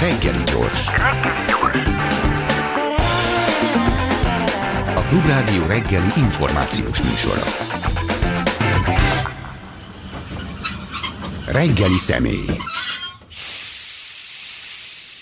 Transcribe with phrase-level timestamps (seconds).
[0.00, 0.86] Reggeli gyors.
[4.94, 7.42] A Klubrádió reggeli információs műsora.
[11.52, 12.46] Reggeli személy.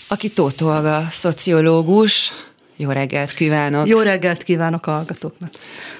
[0.09, 2.33] Aki Tóth Olga, szociológus.
[2.75, 3.87] Jó reggelt kívánok!
[3.87, 5.49] Jó reggelt kívánok a hallgatóknak!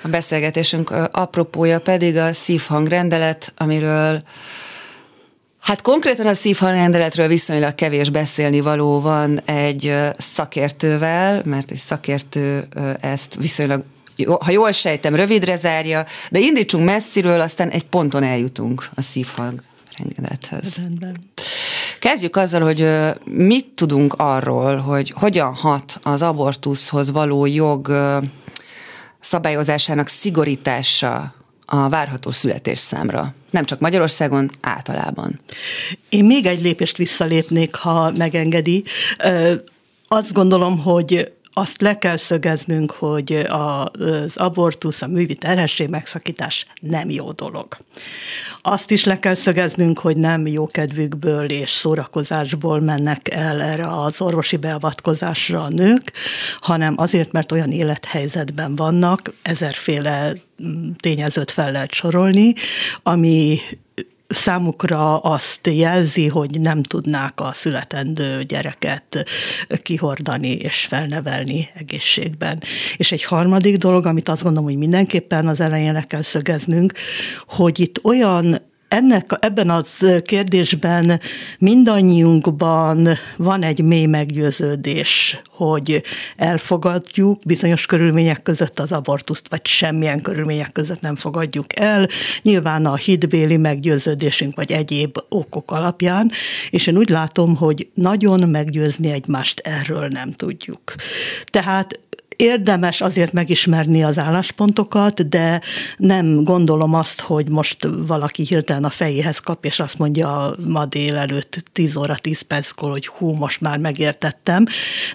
[0.02, 4.24] A beszélgetésünk apropója pedig a szívhangrendelet, amiről
[5.68, 12.68] Hát konkrétan a szívhangrendeletről viszonylag kevés beszélni való van egy szakértővel, mert egy szakértő
[13.00, 13.84] ezt viszonylag
[14.40, 19.64] ha jól sejtem, rövidre zárja, de indítsunk messziről, aztán egy ponton eljutunk a szívhang
[19.98, 20.78] rendelethez.
[20.78, 21.18] Rendben.
[22.00, 22.90] Kezdjük azzal, hogy
[23.24, 27.92] mit tudunk arról, hogy hogyan hat az abortuszhoz való jog
[29.20, 31.34] szabályozásának szigorítása
[31.70, 33.34] a várható születésszámra.
[33.50, 35.40] Nem csak Magyarországon, általában.
[36.10, 38.84] Én még egy lépést visszalépnék, ha megengedi.
[40.08, 47.10] Azt gondolom, hogy azt le kell szögeznünk, hogy az abortusz, a művi terhesség megszakítás nem
[47.10, 47.78] jó dolog.
[48.62, 54.22] Azt is le kell szögeznünk, hogy nem jó kedvükből és szórakozásból mennek el erre az
[54.22, 56.12] orvosi beavatkozásra a nők,
[56.60, 60.34] hanem azért, mert olyan élethelyzetben vannak, ezerféle
[60.64, 62.54] mm, tényezőt fel lehet sorolni,
[63.04, 63.60] ami
[64.28, 69.26] számukra azt jelzi, hogy nem tudnák a születendő gyereket
[69.82, 72.62] kihordani és felnevelni egészségben.
[72.98, 76.94] És egy harmadik dolog, amit azt gondolom, hogy mindenképpen az elején le kell szögeznünk,
[77.48, 81.20] hogy itt olyan ennek, ebben az kérdésben
[81.60, 86.04] mindannyiunkban van egy mély meggyőződés, hogy
[86.36, 92.08] elfogadjuk bizonyos körülmények között az abortuszt, vagy semmilyen körülmények között nem fogadjuk el.
[92.42, 96.32] Nyilván a hitbéli meggyőződésünk, vagy egyéb okok alapján,
[96.70, 100.96] és én úgy látom, hogy nagyon meggyőzni egymást erről nem tudjuk.
[101.46, 102.00] Tehát
[102.38, 105.62] Érdemes azért megismerni az álláspontokat, de
[105.98, 111.64] nem gondolom azt, hogy most valaki hirtelen a fejéhez kap, és azt mondja ma délelőtt
[111.72, 114.66] 10 óra 10 perckor, hogy hú, most már megértettem,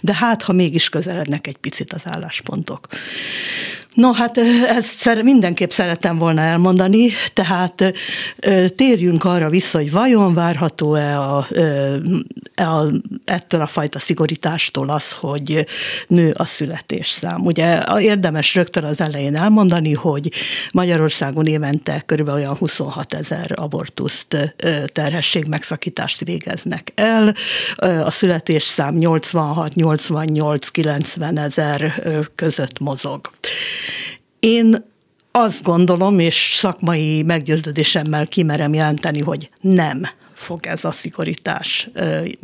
[0.00, 2.87] de hát, ha mégis közelednek egy picit az álláspontok.
[3.95, 7.93] No, hát ezt mindenképp szerettem volna elmondani, tehát
[8.77, 11.47] térjünk arra vissza, hogy vajon várható-e a,
[12.55, 12.87] a,
[13.25, 15.67] ettől a fajta szigorítástól az, hogy
[16.07, 17.45] nő a születésszám.
[17.45, 20.33] Ugye érdemes rögtön az elején elmondani, hogy
[20.73, 24.55] Magyarországon évente körülbelül olyan 26 ezer abortuszt,
[24.93, 27.35] terhesség megszakítást végeznek el,
[28.05, 32.03] a születésszám 86-88-90 ezer
[32.35, 33.31] között mozog.
[34.47, 34.85] Én
[35.31, 40.03] azt gondolom, és szakmai meggyőződésemmel kimerem jelenteni, hogy nem
[40.43, 41.91] fog ez a szigorítás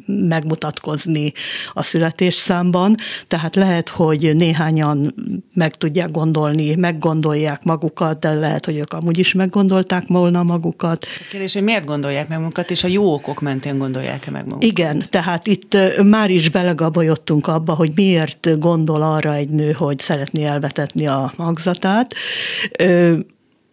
[0.07, 1.33] megmutatkozni
[1.73, 2.95] a születésszámban,
[3.27, 5.15] tehát lehet, hogy néhányan
[5.55, 11.07] meg tudják gondolni, meggondolják magukat, de lehet, hogy ők amúgy is meggondolták volna magukat.
[11.19, 14.65] A kérdés, hogy miért gondolják meg magukat, és a jó okok mentén gondolják-e meg magukat?
[14.65, 20.45] Igen, tehát itt már is belegabajottunk abba, hogy miért gondol arra egy nő, hogy szeretné
[20.45, 22.15] elvetetni a magzatát.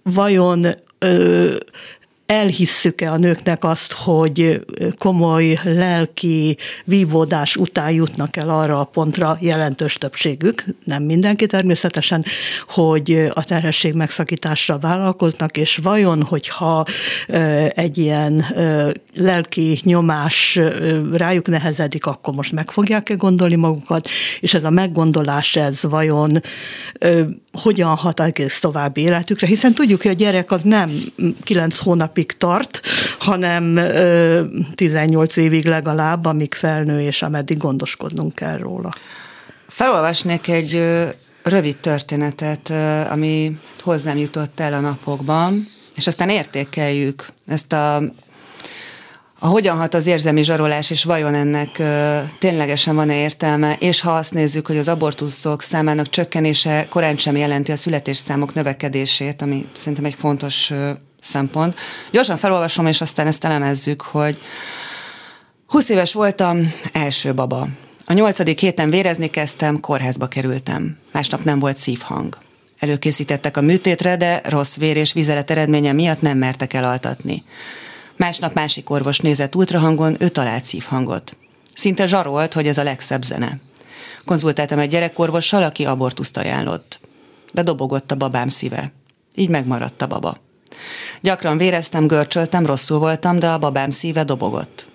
[0.04, 0.68] Vajon
[2.26, 4.66] elhisszük-e a nőknek azt, hogy
[4.98, 12.26] komoly lelki vívódás után jutnak el arra a pontra jelentős többségük, nem mindenki természetesen,
[12.68, 16.86] hogy a terhesség megszakításra vállalkoznak, és vajon, hogyha
[17.70, 18.46] egy ilyen
[19.14, 20.60] lelki nyomás
[21.14, 24.10] rájuk nehezedik, akkor most meg fogják-e gondolni magukat,
[24.40, 26.42] és ez a meggondolás, ez vajon
[27.52, 30.92] hogyan hat egész további életükre, hiszen tudjuk, hogy a gyerek az nem
[31.44, 31.78] 9
[32.16, 32.82] hónapig tart,
[33.20, 33.80] hanem
[34.76, 38.94] 18 évig legalább, amíg felnő, és ameddig gondoskodnunk kell róla.
[39.68, 40.82] Felolvasnék egy
[41.44, 42.74] rövid történetet,
[43.10, 48.02] ami hozzám jutott el a napokban, és aztán értékeljük ezt a
[49.40, 51.82] a hogyan hat az érzelmi zsarolás, és vajon ennek
[52.40, 57.72] ténylegesen van-e értelme, és ha azt nézzük, hogy az abortuszok számának csökkenése korán sem jelenti
[57.72, 60.72] a születésszámok növekedését, ami szerintem egy fontos
[61.26, 61.78] szempont.
[62.12, 64.38] Gyorsan felolvasom, és aztán ezt elemezzük, hogy
[65.68, 67.68] 20 éves voltam, első baba.
[68.06, 70.98] A nyolcadik héten vérezni kezdtem, kórházba kerültem.
[71.12, 72.38] Másnap nem volt szívhang.
[72.80, 77.44] Előkészítettek a műtétre, de rossz vér és vizelet eredménye miatt nem mertek elaltatni.
[78.18, 81.38] Másnap másik orvos nézett ultrahangon, ő talált szívhangot.
[81.74, 83.60] Szinte zsarolt, hogy ez a legszebb zene.
[84.26, 87.00] Konzultáltam egy gyerekorvossal, aki abortuszt ajánlott.
[87.52, 88.92] De dobogott a babám szíve.
[89.36, 90.38] Így megmaradt a baba.
[91.22, 94.88] Gyakran véreztem, görcsöltem, rosszul voltam, de a babám szíve dobogott.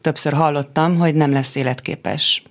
[0.00, 2.42] Többször hallottam, hogy nem lesz életképes.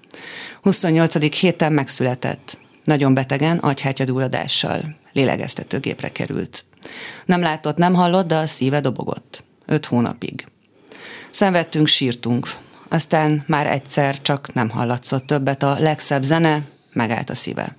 [0.62, 1.36] 28.
[1.40, 2.58] héten megszületett.
[2.84, 4.96] Nagyon betegen, agyhártyadulladással.
[5.14, 6.66] Lélegeztetőgépre került.
[7.26, 9.44] Nem látott, nem hallott, de a szíve dobogott.
[9.66, 10.46] Öt hónapig.
[11.32, 12.48] Szenvedtünk, sírtunk.
[12.88, 16.62] Aztán már egyszer csak nem hallatszott többet a legszebb zene,
[16.94, 17.76] megállt a szíve.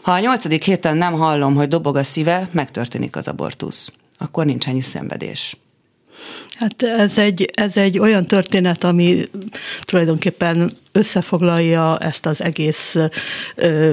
[0.00, 3.92] Ha a nyolcadik héten nem hallom, hogy dobog a szíve, megtörténik az abortusz.
[4.18, 5.56] Akkor nincs ennyi szenvedés.
[6.58, 9.24] Hát ez egy, ez egy olyan történet, ami
[9.80, 12.96] tulajdonképpen összefoglalja ezt az egész
[13.54, 13.92] ö,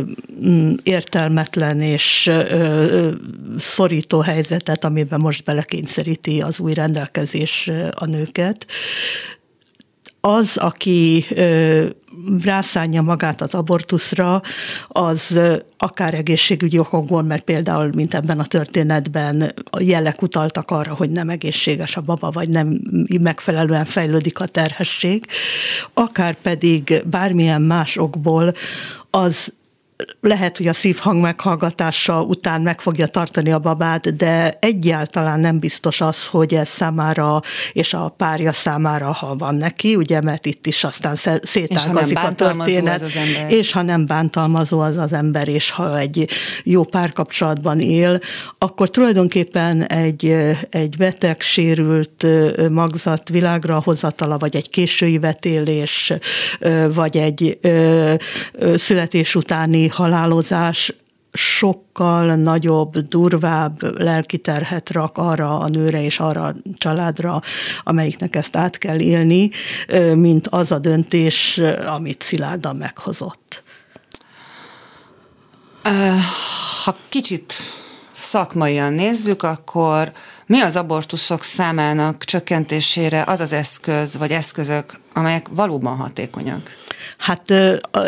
[0.84, 3.12] értelmetlen és ö,
[3.58, 8.66] szorító helyzetet, amiben most belekényszeríti az új rendelkezés a nőket
[10.26, 11.26] az, aki
[12.44, 14.42] rászánja magát az abortuszra,
[14.88, 15.40] az
[15.78, 21.30] akár egészségügyi okokból, mert például, mint ebben a történetben, a jelek utaltak arra, hogy nem
[21.30, 22.82] egészséges a baba, vagy nem
[23.22, 25.26] megfelelően fejlődik a terhesség,
[25.94, 28.54] akár pedig bármilyen más okból,
[29.10, 29.54] az
[30.22, 36.02] lehet, hogy a szívhang meghallgatása után meg fogja tartani a babát, de egyáltalán nem biztos
[36.02, 37.42] az, hogy ez számára
[37.74, 43.02] és a párja számára, ha van neki, ugye, mert itt is aztán szétágazik a történet.
[43.02, 43.52] Az az ember.
[43.52, 46.30] És ha nem bántalmazó az az ember, és ha egy
[46.64, 48.20] jó párkapcsolatban él,
[48.58, 50.36] akkor tulajdonképpen egy,
[50.70, 52.26] egy beteg, sérült
[52.72, 56.14] magzat világra hozatala, vagy egy késői vetélés,
[56.94, 57.60] vagy egy
[58.76, 60.94] születés utáni halálozás
[61.38, 67.42] sokkal nagyobb, durvább lelkiterhet rak arra a nőre és arra a családra,
[67.84, 69.50] amelyiknek ezt át kell élni,
[70.14, 73.64] mint az a döntés, amit Szilárdan meghozott.
[76.84, 77.54] Ha kicsit
[78.12, 80.12] szakmaian nézzük, akkor
[80.46, 86.70] mi az abortuszok számának csökkentésére az az eszköz, vagy eszközök, amelyek valóban hatékonyak?
[87.18, 87.54] Hát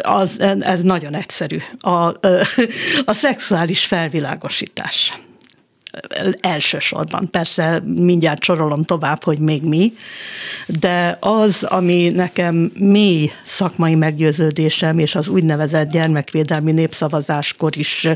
[0.01, 1.57] az, ez nagyon egyszerű.
[1.79, 1.89] A,
[3.05, 5.13] a szexuális felvilágosítás
[6.41, 7.27] elsősorban.
[7.31, 9.93] Persze mindjárt sorolom tovább, hogy még mi,
[10.67, 18.07] de az, ami nekem mély szakmai meggyőződésem, és az úgynevezett gyermekvédelmi népszavazáskor is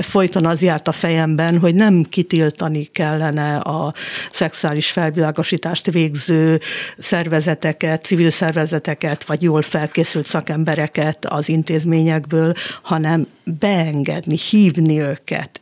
[0.00, 3.94] folyton az járt a fejemben, hogy nem kitiltani kellene a
[4.32, 6.60] szexuális felvilágosítást végző
[6.98, 15.61] szervezeteket, civil szervezeteket, vagy jól felkészült szakembereket az intézményekből, hanem beengedni, hívni őket,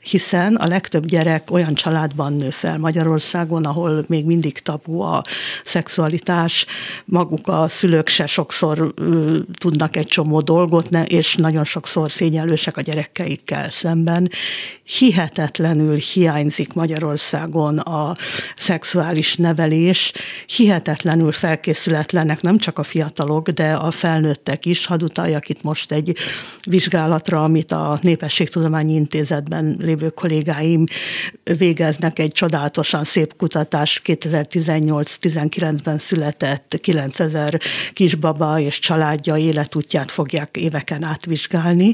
[0.00, 5.22] hiszen a legtöbb gyerek olyan családban nő fel Magyarországon, ahol még mindig tabu a
[5.64, 6.66] szexualitás,
[7.04, 12.76] maguk a szülők se sokszor ö, tudnak egy csomó dolgot, ne, és nagyon sokszor szényelősek
[12.76, 14.30] a gyerekeikkel szemben.
[14.84, 18.16] Hihetetlenül hiányzik Magyarországon a
[18.56, 20.12] szexuális nevelés,
[20.46, 24.86] hihetetlenül felkészületlenek nem csak a fiatalok, de a felnőttek is.
[24.86, 26.16] Hadd utaljak itt most egy
[26.68, 30.84] vizsgálatra, amit a Népességtudományi Intézetben lévő kollégáim
[31.58, 34.02] végeznek egy csodálatosan szép kutatást.
[34.04, 37.60] 2018-19-ben született 9000
[37.92, 41.92] kisbaba és családja életútját fogják éveken át vizsgálni,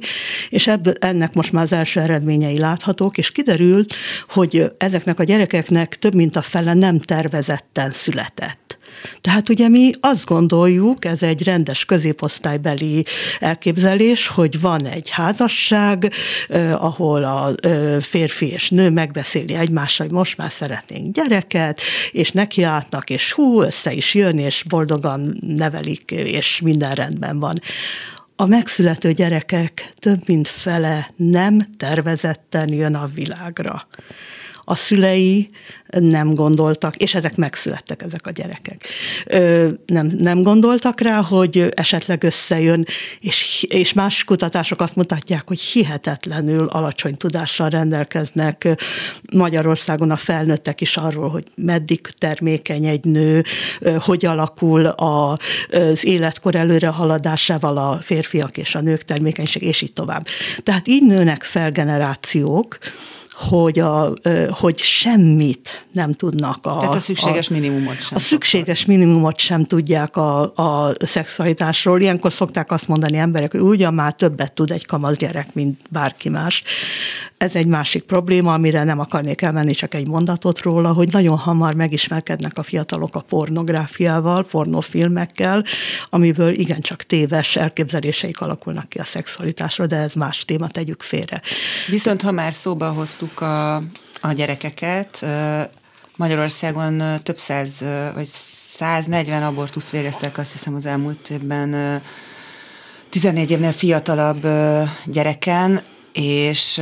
[0.48, 3.94] és ebből, ennek most már az első eredményei láthatók, és kiderült,
[4.28, 8.67] hogy ezeknek a gyerekeknek több mint a fele nem tervezetten született.
[9.20, 13.04] Tehát ugye mi azt gondoljuk, ez egy rendes középosztálybeli
[13.40, 16.12] elképzelés, hogy van egy házasság,
[16.48, 22.30] eh, ahol a eh, férfi és nő megbeszéli egymással, hogy most már szeretnénk gyereket, és
[22.30, 27.60] nekiállnak, és hú, össze is jön, és boldogan nevelik, és minden rendben van.
[28.36, 33.86] A megszülető gyerekek több mint fele nem tervezetten jön a világra
[34.68, 35.50] a szülei
[35.88, 38.88] nem gondoltak, és ezek megszülettek, ezek a gyerekek.
[39.86, 42.86] Nem, nem gondoltak rá, hogy esetleg összejön,
[43.20, 48.68] és, és más kutatások azt mutatják, hogy hihetetlenül alacsony tudással rendelkeznek
[49.32, 53.44] Magyarországon a felnőttek is arról, hogy meddig termékeny egy nő,
[53.98, 60.26] hogy alakul az életkor előre haladásával a férfiak és a nők termékenység, és így tovább.
[60.62, 62.78] Tehát így nőnek fel generációk,
[63.38, 64.12] hogy, a,
[64.50, 66.66] hogy semmit nem tudnak.
[66.66, 68.16] A, Tehát a szükséges a, minimumot sem.
[68.16, 72.00] A szükséges minimumot sem tudják a, a szexualitásról.
[72.00, 76.28] Ilyenkor szokták azt mondani emberek, hogy ugyan már többet tud egy kamasz gyerek, mint bárki
[76.28, 76.62] más.
[77.38, 81.74] Ez egy másik probléma, amire nem akarnék elmenni, csak egy mondatot róla, hogy nagyon hamar
[81.74, 85.64] megismerkednek a fiatalok a pornográfiával, pornofilmekkel,
[86.04, 91.42] amiből igencsak téves elképzeléseik alakulnak ki a szexualitásról, de ez más téma, tegyük félre.
[91.88, 93.74] Viszont ha már szóba hoztuk a,
[94.20, 95.26] a gyerekeket,
[96.16, 98.28] Magyarországon több száz vagy
[98.76, 102.00] 140 abortusz végeztek azt hiszem az elmúlt évben
[103.08, 104.46] 14 évnél fiatalabb
[105.04, 105.82] gyereken,
[106.20, 106.80] és,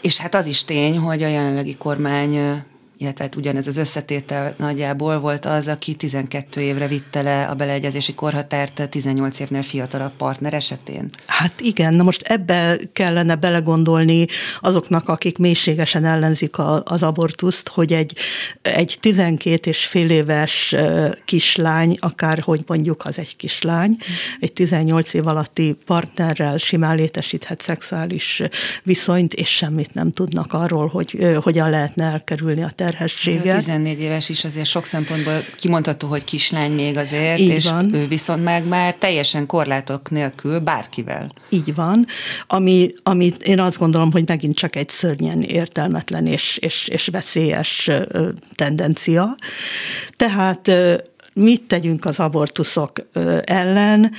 [0.00, 2.64] és hát az is tény, hogy a jelenlegi kormány
[2.98, 8.14] illetve hát ugyanez az összetétel nagyjából volt az, aki 12 évre vitte le a beleegyezési
[8.14, 11.10] korhatárt 18 évnél fiatalabb partner esetén.
[11.26, 14.26] Hát igen, na most ebbe kellene belegondolni
[14.60, 18.16] azoknak, akik mélységesen ellenzik a, az abortuszt, hogy egy,
[18.62, 20.74] egy 12 és fél éves
[21.24, 23.96] kislány, akár hogy mondjuk az egy kislány,
[24.40, 28.42] egy 18 év alatti partnerrel simán létesíthet szexuális
[28.82, 33.42] viszonyt, és semmit nem tudnak arról, hogy hogyan lehetne elkerülni a terhességet.
[33.42, 37.70] De a 14 éves is azért sok szempontból kimondható, hogy kislány még azért, Így és
[37.70, 37.94] van.
[37.94, 41.32] ő viszont meg már teljesen korlátok nélkül bárkivel.
[41.48, 42.06] Így van,
[42.46, 47.90] ami, amit én azt gondolom, hogy megint csak egy szörnyen értelmetlen és, és, és veszélyes
[48.54, 49.34] tendencia.
[50.16, 50.70] Tehát
[51.32, 52.92] mit tegyünk az abortuszok
[53.44, 54.12] ellen?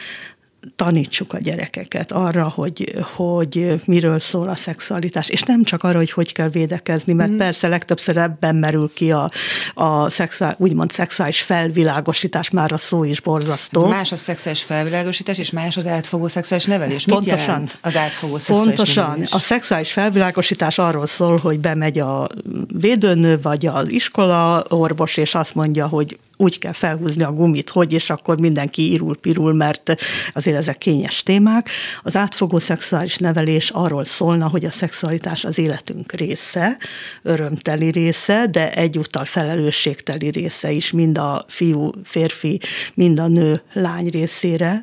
[0.76, 6.12] Tanítsuk a gyerekeket arra, hogy, hogy miről szól a szexualitás, és nem csak arra, hogy
[6.12, 7.38] hogy kell védekezni, mert mm.
[7.38, 9.32] persze legtöbbször ebben merül ki a,
[9.74, 13.88] a szexuál, úgymond szexuális felvilágosítás, már a szó is borzasztó.
[13.88, 17.06] Más a szexuális felvilágosítás, és más az átfogó szexuális nevelés.
[17.06, 17.40] Mit Pontosan.
[17.40, 19.06] jelent az átfogó szexuális Pontosan.
[19.06, 19.32] Nevelés?
[19.32, 22.28] A szexuális felvilágosítás arról szól, hogy bemegy a
[22.68, 27.94] védőnő, vagy az iskola orvos, és azt mondja, hogy úgy kell felhúzni a gumit, hogy,
[27.94, 29.96] és akkor mindenki irul-pirul, mert
[30.34, 31.70] azért ezek kényes témák.
[32.04, 36.78] Az átfogó szexuális nevelés arról szólna, hogy a szexualitás az életünk része,
[37.22, 42.60] örömteli része, de egyúttal felelősségteli része is, mind a fiú, férfi,
[42.94, 44.82] mind a nő, lány részére,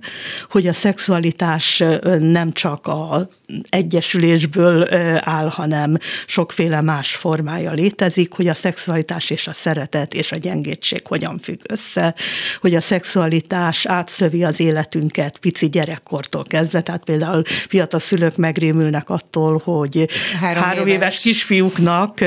[0.51, 1.85] hogy a szexualitás
[2.19, 3.29] nem csak a
[3.69, 4.87] egyesülésből
[5.21, 11.07] áll, hanem sokféle más formája létezik, hogy a szexualitás és a szeretet és a gyengétség
[11.07, 12.15] hogyan függ össze,
[12.61, 19.61] hogy a szexualitás átszövi az életünket pici gyerekkortól kezdve, tehát például fiatal szülők megrémülnek attól,
[19.65, 20.09] hogy
[20.41, 21.01] három, három éves.
[21.01, 22.19] éves kisfiúknak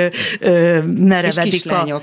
[0.98, 2.01] merevedik a...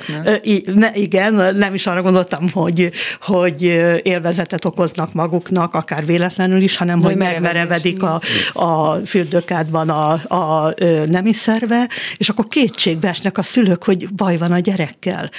[0.75, 3.63] ne, igen, nem is arra gondoltam, hogy, hogy
[4.03, 8.21] élvezetet okoznak maguknak, akár véletlenül is, hanem hogy megmerevedik a,
[8.53, 10.75] a fürdőkádban a, a
[11.07, 15.31] nemi szerve, és akkor kétségbe esnek a szülők, hogy baj van a gyerekkel.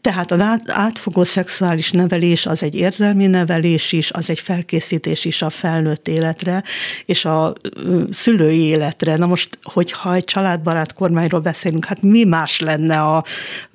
[0.00, 5.50] Tehát az átfogó szexuális nevelés az egy érzelmi nevelés is, az egy felkészítés is a
[5.50, 6.62] felnőtt életre,
[7.04, 7.52] és a
[8.10, 9.16] szülői életre.
[9.16, 13.24] Na most, hogyha egy családbarát kormányról beszélünk, hát mi más lenne a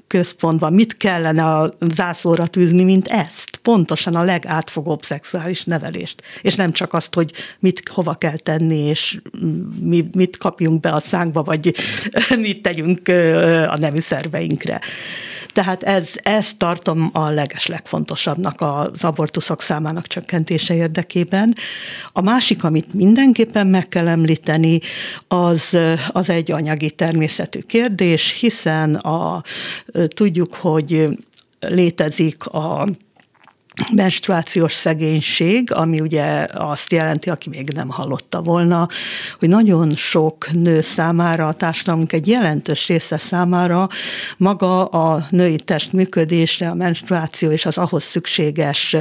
[0.07, 3.57] központban, mit kellene a zászlóra tűzni, mint ezt?
[3.61, 6.21] Pontosan a legátfogóbb szexuális nevelést.
[6.41, 9.19] És nem csak azt, hogy mit hova kell tenni, és
[9.81, 11.75] mi, mit kapjunk be a szánkba, vagy
[12.45, 13.07] mit tegyünk
[13.67, 14.81] a nemi szerveinkre.
[15.57, 21.55] Tehát ez, ezt tartom a leges legfontosabbnak az abortuszok számának csökkentése érdekében.
[22.11, 24.79] A másik, amit mindenképpen meg kell említeni,
[25.27, 29.43] az, az egy anyagi természetű kérdés, hiszen a,
[30.07, 31.05] tudjuk, hogy
[31.59, 32.87] létezik a
[33.93, 38.87] menstruációs szegénység, ami ugye azt jelenti, aki még nem hallotta volna,
[39.39, 43.87] hogy nagyon sok nő számára, a társadalmunk egy jelentős része számára
[44.37, 48.95] maga a női test működésre, a menstruáció és az ahhoz szükséges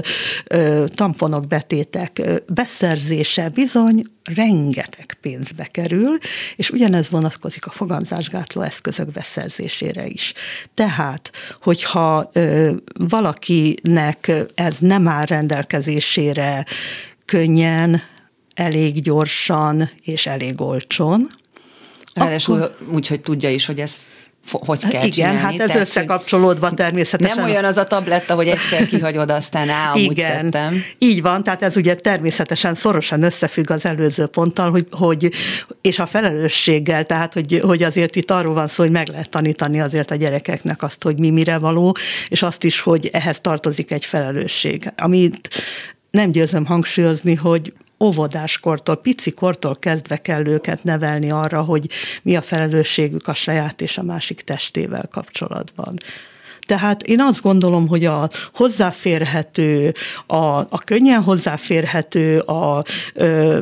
[0.95, 4.03] tamponok, betétek beszerzése bizony
[4.35, 6.19] rengeteg pénzbe kerül,
[6.57, 10.33] és ugyanez vonatkozik a fogamzásgátló eszközök beszerzésére is.
[10.75, 11.31] Tehát,
[11.61, 16.67] hogyha ö, valakinek ez nem áll rendelkezésére
[17.25, 18.03] könnyen,
[18.55, 21.29] elég gyorsan és elég olcsón,
[22.17, 22.95] Ráadásul akkor...
[22.95, 23.93] úgy, hogy tudja is, hogy ez
[24.51, 25.39] hogy kell Igen, csinálni.
[25.39, 27.37] hát ez Tehát, összekapcsolódva természetesen.
[27.37, 30.83] Nem olyan az a tabletta, hogy egyszer kihagyod, aztán á, amúgy Igen, szedtem.
[30.99, 35.31] így van, tehát ez ugye természetesen szorosan összefügg az előző ponttal, hogy, hogy
[35.81, 39.81] és a felelősséggel, tehát hogy, hogy azért itt arról van szó, hogy meg lehet tanítani
[39.81, 41.97] azért a gyerekeknek azt, hogy mi mire való,
[42.29, 44.93] és azt is, hogy ehhez tartozik egy felelősség.
[44.97, 45.49] Amit
[46.11, 51.89] nem győzöm hangsúlyozni, hogy óvodáskortól, pici kortól kezdve kell őket nevelni arra, hogy
[52.23, 55.97] mi a felelősségük a saját és a másik testével kapcsolatban.
[56.67, 59.95] Tehát én azt gondolom, hogy a hozzáférhető,
[60.27, 62.85] a, a könnyen hozzáférhető, a
[63.15, 63.61] ö,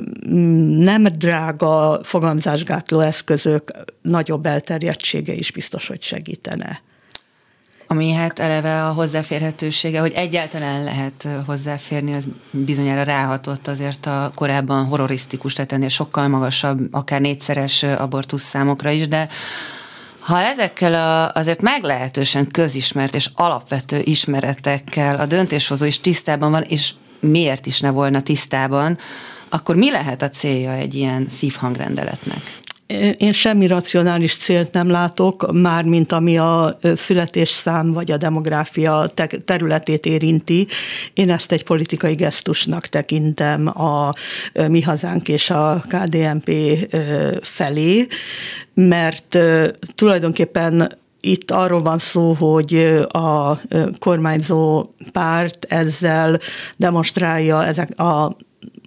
[0.78, 3.70] nem drága fogamzásgátló eszközök
[4.02, 6.82] nagyobb elterjedtsége is biztos, hogy segítene
[7.86, 14.84] ami hát eleve a hozzáférhetősége, hogy egyáltalán lehet hozzáférni, az bizonyára ráhatott azért a korábban
[14.84, 19.28] horrorisztikus, tehát ennél sokkal magasabb, akár négyszeres abortusz számokra is, de
[20.24, 26.94] Ha ezekkel a, azért meglehetősen közismert és alapvető ismeretekkel a döntéshozó is tisztában van, és
[27.20, 28.98] miért is ne volna tisztában,
[29.48, 32.62] akkor mi lehet a célja egy ilyen szívhangrendeletnek?
[33.16, 39.10] Én semmi racionális célt nem látok, már mint ami a születésszám vagy a demográfia
[39.44, 40.66] területét érinti.
[41.14, 44.12] Én ezt egy politikai gesztusnak tekintem a
[44.68, 46.50] Mi Hazánk és a KDNP
[47.42, 48.06] felé,
[48.74, 49.38] mert
[49.94, 52.74] tulajdonképpen itt arról van szó, hogy
[53.08, 53.60] a
[53.98, 56.40] kormányzó párt ezzel
[56.76, 58.36] demonstrálja ezek a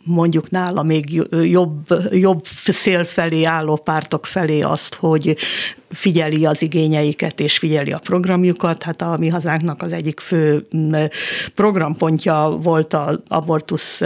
[0.08, 5.38] mondjuk nála még jobb, jobb szél felé álló pártok felé azt, hogy
[5.90, 8.84] figyeli az igényeiket és figyeli a programjukat.
[8.84, 10.68] Hát a mi hazánknak az egyik fő
[11.56, 14.02] programpontja volt az abortusz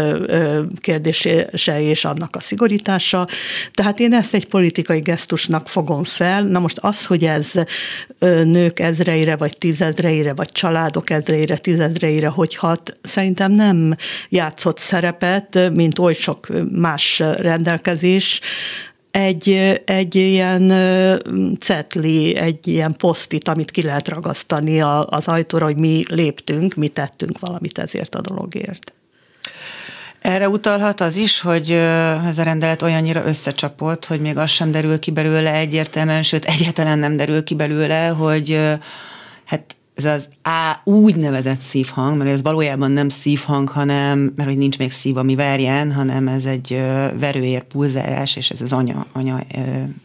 [0.80, 3.28] kérdése és annak a szigorítása.
[3.74, 6.44] Tehát én ezt egy politikai gesztusnak fogom fel.
[6.44, 7.52] Na most az, hogy ez
[8.44, 13.96] nők ezreire, vagy tízezreire, vagy családok ezreire, tízezreire hogy hat, szerintem nem
[14.30, 18.42] játszott szerepet, mint oly sok más rendelkezés,
[19.12, 19.50] egy,
[19.86, 20.74] egy ilyen
[21.60, 27.40] cetli, egy ilyen posztit, amit ki lehet ragasztani az ajtóra, hogy mi léptünk, mi tettünk
[27.40, 28.94] valamit ezért a dologért.
[30.20, 31.72] Erre utalhat az is, hogy
[32.26, 37.00] ez a rendelet olyannyira összecsapott, hogy még az sem derül ki belőle egyértelműen, sőt egyáltalán
[37.00, 38.60] nem derül ki belőle, hogy
[39.46, 44.78] hát ez az A úgynevezett szívhang, mert ez valójában nem szívhang, hanem, mert hogy nincs
[44.78, 46.82] még szív, ami verjen, hanem ez egy
[47.20, 49.40] verőér pulzálás, és ez az anya, anya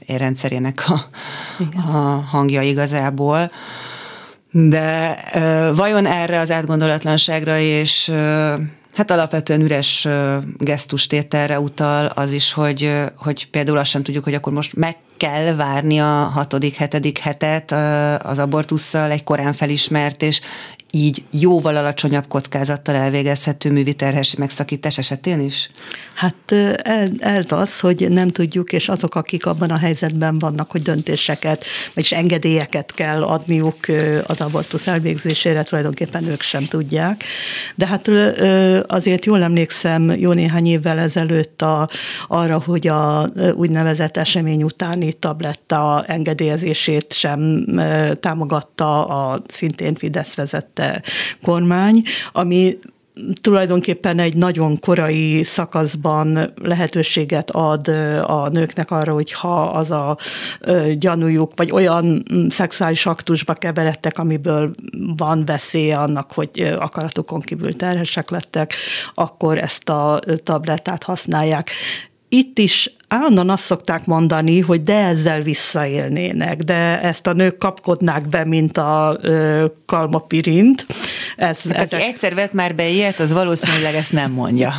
[0.07, 1.01] érrendszerének a,
[1.91, 1.97] a
[2.31, 3.51] hangja igazából.
[4.51, 5.19] De
[5.75, 8.13] vajon erre az átgondolatlanságra és
[8.97, 10.09] Hát alapvetően üres
[10.59, 15.55] gesztustételre utal az is, hogy, hogy például azt sem tudjuk, hogy akkor most meg kell
[15.55, 17.73] várni a hatodik, hetedik hetet
[18.27, 20.41] az abortussal egy korán felismert és
[20.91, 25.71] így jóval alacsonyabb kockázattal elvégezhető művi terhes megszakítás esetén is?
[26.15, 26.53] Hát
[27.19, 32.13] ez az, hogy nem tudjuk, és azok, akik abban a helyzetben vannak, hogy döntéseket, vagyis
[32.13, 33.77] engedélyeket kell adniuk
[34.27, 37.25] az abortusz elvégzésére, tulajdonképpen ők sem tudják.
[37.75, 38.09] De hát
[38.87, 41.89] azért jól emlékszem jó néhány évvel ezelőtt a,
[42.29, 47.65] arra, hogy a úgynevezett esemény utáni tabletta engedélyezését sem
[48.21, 50.35] támogatta a szintén Fidesz
[50.77, 51.03] vezette
[51.43, 52.79] kormány, ami
[53.41, 57.89] tulajdonképpen egy nagyon korai szakaszban lehetőséget ad
[58.23, 60.17] a nőknek arra, hogy ha az a
[60.99, 64.75] gyanújuk, vagy olyan szexuális aktusba keveredtek, amiből
[65.17, 68.75] van veszélye annak, hogy akaratukon kívül terhesek lettek,
[69.15, 71.71] akkor ezt a tablettát használják.
[72.29, 78.29] Itt is állandóan azt szokták mondani, hogy de ezzel visszaélnének, de ezt a nők kapkodnák
[78.29, 80.87] be, mint a ö, kalmapirint.
[81.37, 81.93] Ez, hát, ezek...
[81.93, 84.73] Aki egyszer vett már be ilyet, az valószínűleg ezt nem mondja.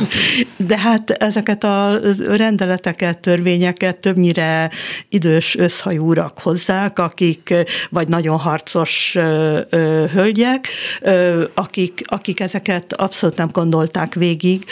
[0.56, 4.70] De hát ezeket a rendeleteket, törvényeket többnyire
[5.08, 7.54] idős összhajúrak hozzák, akik
[7.90, 10.68] vagy nagyon harcos ö, ö, hölgyek,
[11.00, 14.64] ö, akik, akik ezeket abszolút nem gondolták végig,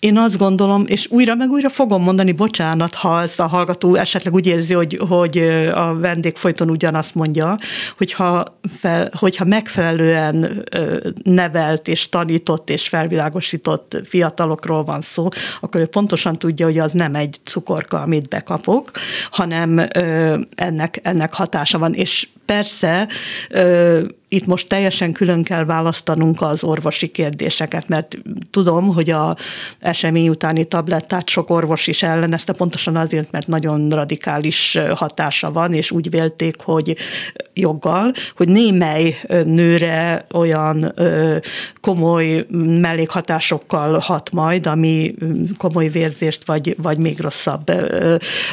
[0.00, 4.34] én azt gondolom, és újra meg újra fogom mondani, bocsánat, ha ez a hallgató esetleg
[4.34, 5.38] úgy érzi, hogy, hogy
[5.72, 7.58] a vendég folyton ugyanazt mondja,
[7.96, 8.44] hogyha,
[8.78, 10.64] fel, hogyha megfelelően
[11.22, 15.28] nevelt és tanított és felvilágosított fiatalokról van szó,
[15.60, 18.90] akkor ő pontosan tudja, hogy az nem egy cukorka, amit bekapok,
[19.30, 19.88] hanem
[20.54, 21.94] ennek, ennek hatása van.
[21.94, 23.08] És persze
[24.28, 28.18] itt most teljesen külön kell választanunk az orvosi kérdéseket, mert
[28.50, 29.36] tudom, hogy a
[29.78, 35.90] esemény utáni tablettát sok orvos is ellenezte, pontosan azért, mert nagyon radikális hatása van, és
[35.90, 36.96] úgy vélték, hogy
[37.54, 40.94] joggal, hogy némely nőre olyan
[41.80, 42.46] komoly
[42.80, 45.14] mellékhatásokkal hat majd, ami
[45.56, 47.72] komoly vérzést vagy, vagy még rosszabb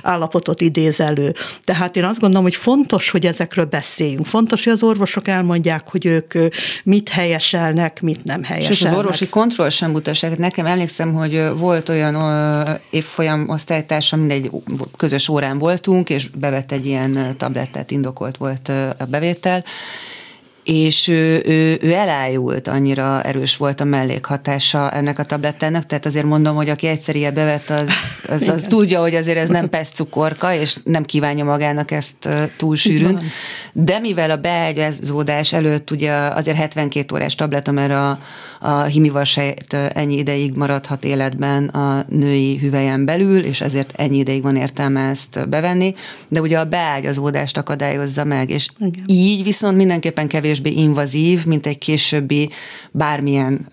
[0.02, 1.34] állapotot idéz elő.
[1.64, 4.26] Tehát én azt gondolom, hogy fontos, hogy ezekről beszéljünk.
[4.26, 6.52] Fontos, hogy az orvosok elmondják, mondják, hogy ők
[6.84, 8.78] mit helyeselnek, mit nem helyeselnek.
[8.78, 10.38] Sőt, az orvosi kontroll sem butaság.
[10.38, 12.16] Nekem emlékszem, hogy volt olyan
[12.90, 14.50] évfolyam osztálytársam, mindegy
[14.98, 18.68] közös órán voltunk, és bevett egy ilyen tablettát, indokolt volt
[18.98, 19.64] a bevétel,
[20.66, 26.26] és ő, ő, ő elájult, annyira erős volt a mellékhatása ennek a tablettának, tehát azért
[26.26, 27.88] mondom, hogy aki egyszer ilyet bevett, az,
[28.30, 33.20] az, az tudja, hogy azért ez nem peszcukorka, és nem kívánja magának ezt túl sűrűn,
[33.74, 38.20] de mivel a beágyazódás előtt ugye azért 72 órás tabletta, mert a,
[38.60, 44.56] a himivasejt ennyi ideig maradhat életben a női hüvelyen belül, és ezért ennyi ideig van
[44.56, 45.96] értelme ezt bevenni,
[46.28, 49.04] de ugye a beágyazódást akadályozza meg, és Igen.
[49.08, 52.50] így viszont mindenképpen kevésbé invazív, mint egy későbbi
[52.92, 53.68] bármilyen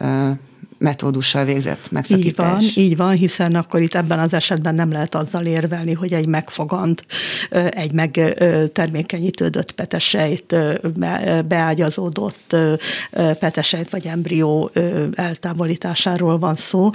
[0.78, 2.62] metódussal végzett megszakítás.
[2.62, 6.12] Így van, így van, hiszen akkor itt ebben az esetben nem lehet azzal érvelni, hogy
[6.12, 7.04] egy megfogant,
[7.50, 10.56] egy megtermékenyítődött petesejt,
[11.46, 12.56] beágyazódott
[13.38, 14.70] petesejt vagy embrió
[15.14, 16.90] eltávolításáról van szó.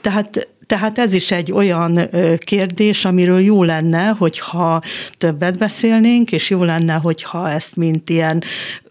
[0.00, 4.82] Tehát tehát ez is egy olyan kérdés, amiről jó lenne, hogyha
[5.18, 8.42] többet beszélnénk, és jó lenne, hogyha ezt mint ilyen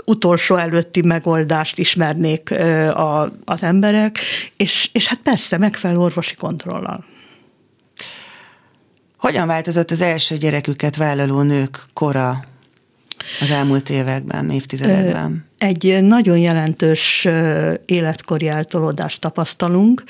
[0.05, 4.17] utolsó előtti megoldást ismernék a, az emberek,
[4.57, 7.05] és, és hát persze megfelelő orvosi kontrollal.
[9.17, 12.39] Hogyan változott az első gyereküket vállaló nők kora
[13.39, 15.45] az elmúlt években, évtizedekben?
[15.57, 17.27] Egy nagyon jelentős
[17.85, 20.03] életkori eltolódást tapasztalunk.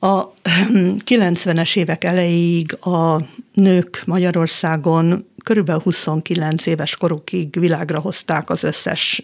[0.00, 0.32] A
[1.10, 3.20] 90-es évek elejéig a
[3.54, 9.22] nők Magyarországon körülbelül 29 éves korukig világra hozták az összes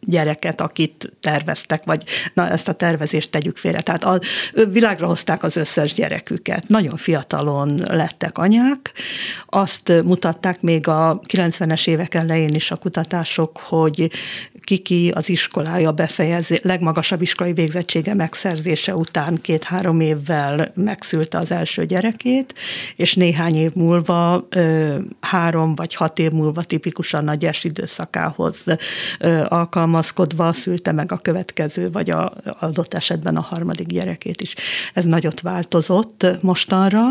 [0.00, 2.04] gyereket, akit terveztek, vagy
[2.34, 3.80] na ezt a tervezést tegyük félre.
[3.80, 4.20] Tehát a,
[4.72, 6.68] világra hozták az összes gyereküket.
[6.68, 8.92] Nagyon fiatalon lettek anyák.
[9.46, 14.10] Azt mutatták még a 90-es évek elején is a kutatások, hogy
[14.60, 22.54] kiki az iskolája befejezé, legmagasabb iskolai végzettsége megszerzése után két-három évvel megszülte az első gyerekét,
[22.96, 24.48] és néhány év múlva,
[25.20, 28.64] három vagy hat év múlva tipikusan nagy időszakához
[29.96, 34.54] alkalmazkodva szülte meg a következő, vagy a adott esetben a harmadik gyerekét is.
[34.94, 37.04] Ez nagyot változott mostanra,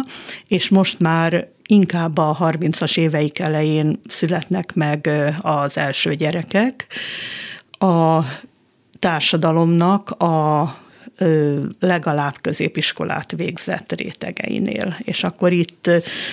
[0.47, 5.09] és most már inkább a 30-as éveik elején születnek meg
[5.41, 6.87] az első gyerekek.
[7.71, 8.19] A
[8.99, 10.63] társadalomnak a
[11.79, 14.97] legalább középiskolát végzett rétegeinél.
[15.03, 15.89] És akkor itt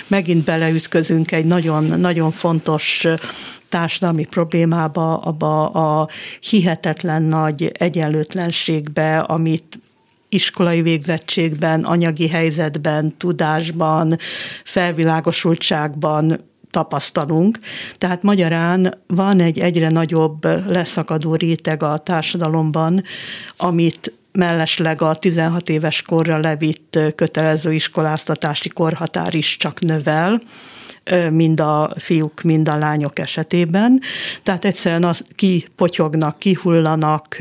[0.07, 3.07] megint beleütközünk egy nagyon, nagyon fontos
[3.69, 6.09] társadalmi problémába, abba a
[6.41, 9.81] hihetetlen nagy egyenlőtlenségbe, amit
[10.29, 14.17] iskolai végzettségben, anyagi helyzetben, tudásban,
[14.65, 16.41] felvilágosultságban
[16.71, 17.59] tapasztalunk.
[17.99, 23.03] Tehát magyarán van egy egyre nagyobb leszakadó réteg a társadalomban,
[23.57, 30.41] amit mellesleg a 16 éves korra levitt kötelező iskoláztatási korhatár is csak növel,
[31.31, 34.01] mind a fiúk, mind a lányok esetében.
[34.43, 37.37] Tehát egyszerűen az, kipotyognak, kihullanak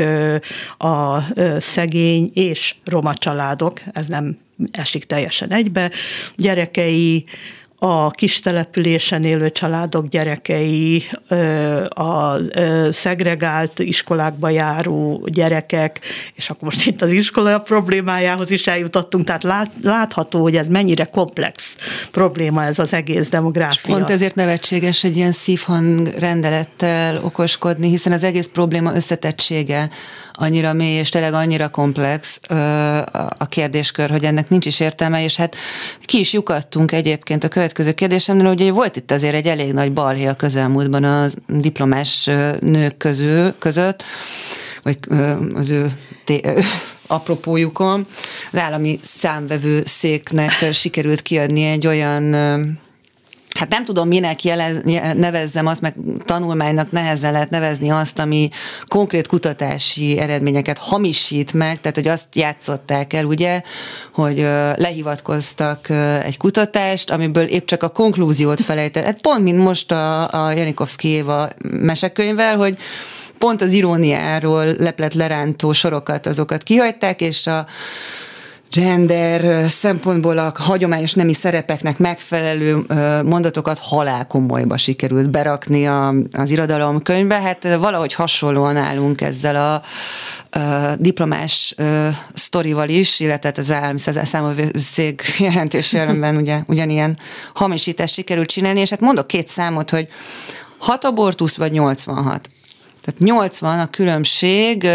[0.78, 1.20] a
[1.60, 4.38] szegény és roma családok, ez nem
[4.72, 5.92] esik teljesen egybe,
[6.36, 7.26] gyerekei,
[7.84, 11.04] a kis településen élő családok gyerekei,
[11.90, 12.38] a
[12.92, 16.00] szegregált iskolákba járó gyerekek,
[16.36, 21.06] és akkor most itt az iskola problémájához is eljutottunk, tehát lát, látható, hogy ez mennyire
[21.06, 21.76] komplex
[22.12, 23.94] probléma ez az egész demográfia.
[23.94, 29.90] És pont ezért nevetséges egy ilyen szívhang rendelettel okoskodni, hiszen az egész probléma összetettsége
[30.42, 32.40] annyira mély, és tényleg annyira komplex
[33.38, 35.56] a kérdéskör, hogy ennek nincs is értelme, és hát
[36.04, 40.26] ki is lyukadtunk egyébként a következő kérdésemnél, hogy volt itt azért egy elég nagy balhé
[40.26, 44.04] a közelmúltban a diplomás nők közül, között,
[44.84, 44.98] vagy
[45.54, 45.92] az ő
[46.26, 46.48] té-
[47.08, 48.08] apropójukon.
[48.52, 52.36] Az állami számvevő széknek sikerült kiadni egy olyan
[53.62, 54.72] hát nem tudom, minek jele,
[55.14, 55.96] nevezzem azt, meg
[56.26, 58.50] tanulmánynak nehezen lehet nevezni azt, ami
[58.86, 63.62] konkrét kutatási eredményeket hamisít meg, tehát hogy azt játszották el, ugye,
[64.14, 64.38] hogy
[64.76, 65.90] lehivatkoztak
[66.24, 69.04] egy kutatást, amiből épp csak a konklúziót felejtett.
[69.04, 72.78] Hát pont, mint most a, a Janikovszki Éva mesekönyvvel, hogy
[73.38, 77.66] pont az iróniáról leplet lerántó sorokat, azokat kihagyták, és a
[78.72, 82.86] gender szempontból a hagyományos nemi szerepeknek megfelelő
[83.24, 87.42] mondatokat halál komolyba sikerült berakni a, az irodalomkönyvbe.
[87.42, 89.74] Hát valahogy hasonlóan állunk ezzel a,
[90.60, 93.74] a diplomás uh, sztorival is, illetve az
[94.24, 97.18] számolvőszék jelentés jelenben ugye, ugyanilyen
[97.54, 100.08] hamisítást sikerült csinálni, és hát mondok két számot, hogy
[100.78, 102.50] 6 abortusz vagy 86.
[103.02, 104.88] Tehát 80 a különbség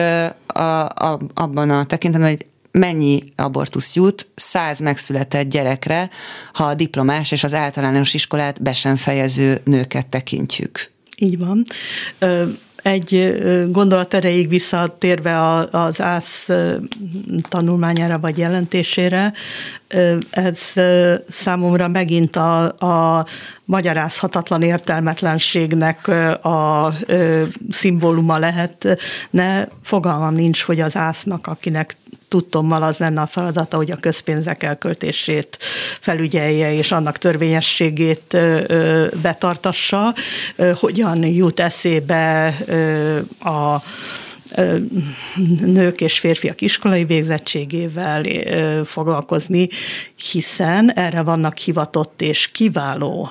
[0.47, 2.46] a, a, abban a tekintetben, hogy
[2.79, 6.11] mennyi abortusz jut 100 megszületett gyerekre,
[6.53, 10.91] ha a diplomás és az általános iskolát be sem fejező nőket tekintjük.
[11.19, 11.65] Így van
[12.87, 13.37] egy
[13.71, 16.49] gondolat erejéig visszatérve az ÁSZ
[17.49, 19.33] tanulmányára vagy jelentésére,
[20.31, 20.59] ez
[21.29, 23.27] számomra megint a, a
[23.65, 26.09] magyarázhatatlan értelmetlenségnek
[26.45, 26.93] a
[27.71, 28.99] szimbóluma lehet.
[29.31, 31.97] Ne fogalmam nincs, hogy az ásznak, akinek
[32.29, 35.59] tudtommal az lenne a feladata, hogy a közpénzek elköltését
[36.01, 38.37] felügyelje, és annak törvényességét
[39.23, 40.15] betartassa.
[40.81, 42.47] Hogyan jut eszébe
[43.41, 43.83] a
[45.61, 48.25] nők és férfiak iskolai végzettségével
[48.85, 49.69] foglalkozni,
[50.33, 53.31] hiszen erre vannak hivatott és kiváló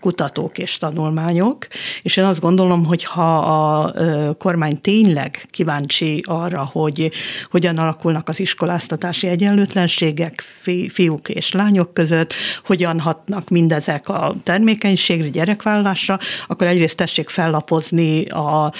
[0.00, 1.66] kutatók és tanulmányok,
[2.02, 3.92] és én azt gondolom, hogy ha a
[4.38, 7.10] kormány tényleg kíváncsi arra, hogy
[7.50, 10.40] hogyan alakulnak az iskoláztatási egyenlőtlenségek
[10.88, 12.32] fiúk és lányok között,
[12.64, 18.72] hogyan hatnak mindezek a termékenységre, gyerekvállalásra, akkor egyrészt tessék fellapozni a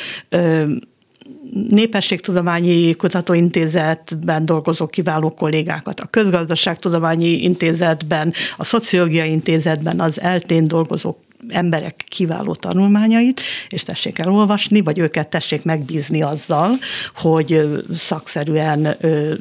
[1.71, 11.17] Népességtudományi Kutatóintézetben dolgozó kiváló kollégákat, a Közgazdaságtudományi Intézetben, a Szociológiai Intézetben az eltén dolgozó
[11.49, 16.71] emberek kiváló tanulmányait, és tessék elolvasni, vagy őket tessék megbízni azzal,
[17.15, 17.61] hogy
[17.95, 18.97] szakszerűen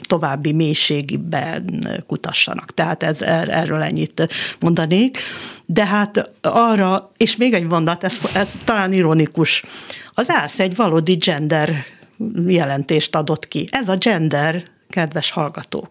[0.07, 2.73] további mélységben kutassanak.
[2.73, 4.27] Tehát ez, er, erről ennyit
[4.59, 5.17] mondanék.
[5.65, 9.63] De hát arra, és még egy mondat, ez, ez talán ironikus,
[10.13, 11.85] az ÁSZ egy valódi gender
[12.47, 13.67] jelentést adott ki.
[13.71, 15.89] Ez a gender, kedves hallgatók.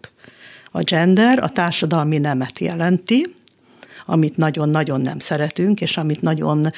[0.71, 3.35] A gender a társadalmi nemet jelenti,
[4.07, 6.71] amit nagyon-nagyon nem szeretünk, és amit nagyon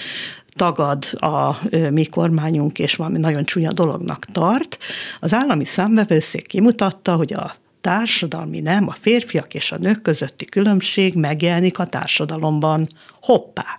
[0.55, 1.59] tagad a
[1.91, 4.79] mi kormányunk, és valami nagyon csúnya dolognak tart.
[5.21, 11.15] Az állami számbevőszék kimutatta, hogy a társadalmi nem, a férfiak és a nők közötti különbség
[11.15, 12.89] megjelenik a társadalomban.
[13.21, 13.79] Hoppá!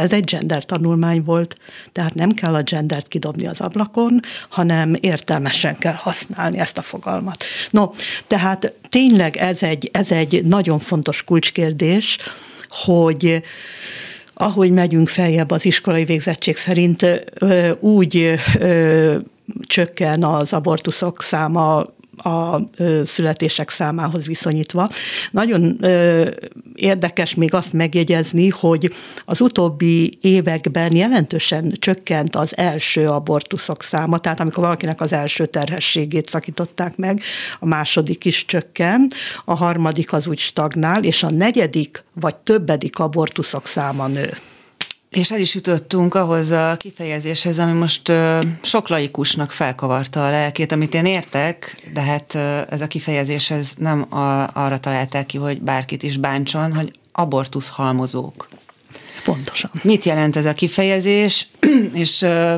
[0.00, 1.56] Ez egy gender tanulmány volt,
[1.92, 7.44] tehát nem kell a gendert kidobni az ablakon, hanem értelmesen kell használni ezt a fogalmat.
[7.70, 7.90] No,
[8.26, 12.18] tehát tényleg ez egy, ez egy nagyon fontos kulcskérdés,
[12.68, 13.42] hogy
[14.34, 17.06] ahogy megyünk feljebb az iskolai végzettség szerint,
[17.80, 18.32] úgy
[19.60, 21.86] csökken az abortuszok száma
[22.22, 22.70] a
[23.04, 24.88] születések számához viszonyítva.
[25.30, 25.84] Nagyon
[26.74, 28.92] érdekes még azt megjegyezni, hogy
[29.24, 36.28] az utóbbi években jelentősen csökkent az első abortuszok száma, tehát amikor valakinek az első terhességét
[36.28, 37.20] szakították meg,
[37.58, 39.10] a második is csökken,
[39.44, 44.30] a harmadik az úgy stagnál, és a negyedik vagy többedik abortuszok száma nő.
[45.10, 50.72] És el is jutottunk ahhoz a kifejezéshez, ami most ö, sok laikusnak felkavarta a lelkét,
[50.72, 55.38] amit én értek, de hát ö, ez a kifejezés ez nem a, arra találták ki,
[55.38, 58.48] hogy bárkit is bántson, hogy abortusz halmozók.
[59.24, 59.70] Pontosan.
[59.82, 61.46] Mit jelent ez a kifejezés?
[61.92, 62.54] És ö,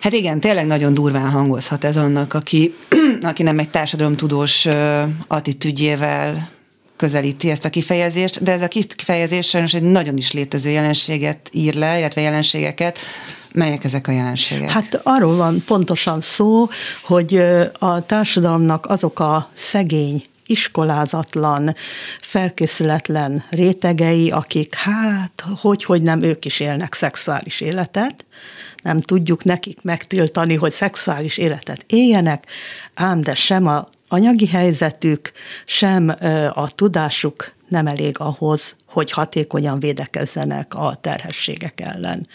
[0.00, 2.74] Hát igen, tényleg nagyon durván hangozhat ez annak, aki,
[3.20, 4.66] aki nem egy társadalomtudós
[5.26, 6.48] attitűdjével
[6.98, 11.74] közelíti ezt a kifejezést, de ez a kifejezés sajnos egy nagyon is létező jelenséget ír
[11.74, 12.98] le, illetve jelenségeket,
[13.52, 14.70] Melyek ezek a jelenségek?
[14.70, 16.68] Hát arról van pontosan szó,
[17.02, 17.36] hogy
[17.78, 21.74] a társadalomnak azok a szegény iskolázatlan,
[22.20, 28.24] felkészületlen rétegei, akik hát, hogy, hogy nem ők is élnek szexuális életet,
[28.82, 32.46] nem tudjuk nekik megtiltani, hogy szexuális életet éljenek,
[32.94, 35.32] ám de sem a anyagi helyzetük,
[35.64, 36.08] sem
[36.52, 42.26] a tudásuk nem elég ahhoz, hogy hatékonyan védekezzenek a terhességek ellen.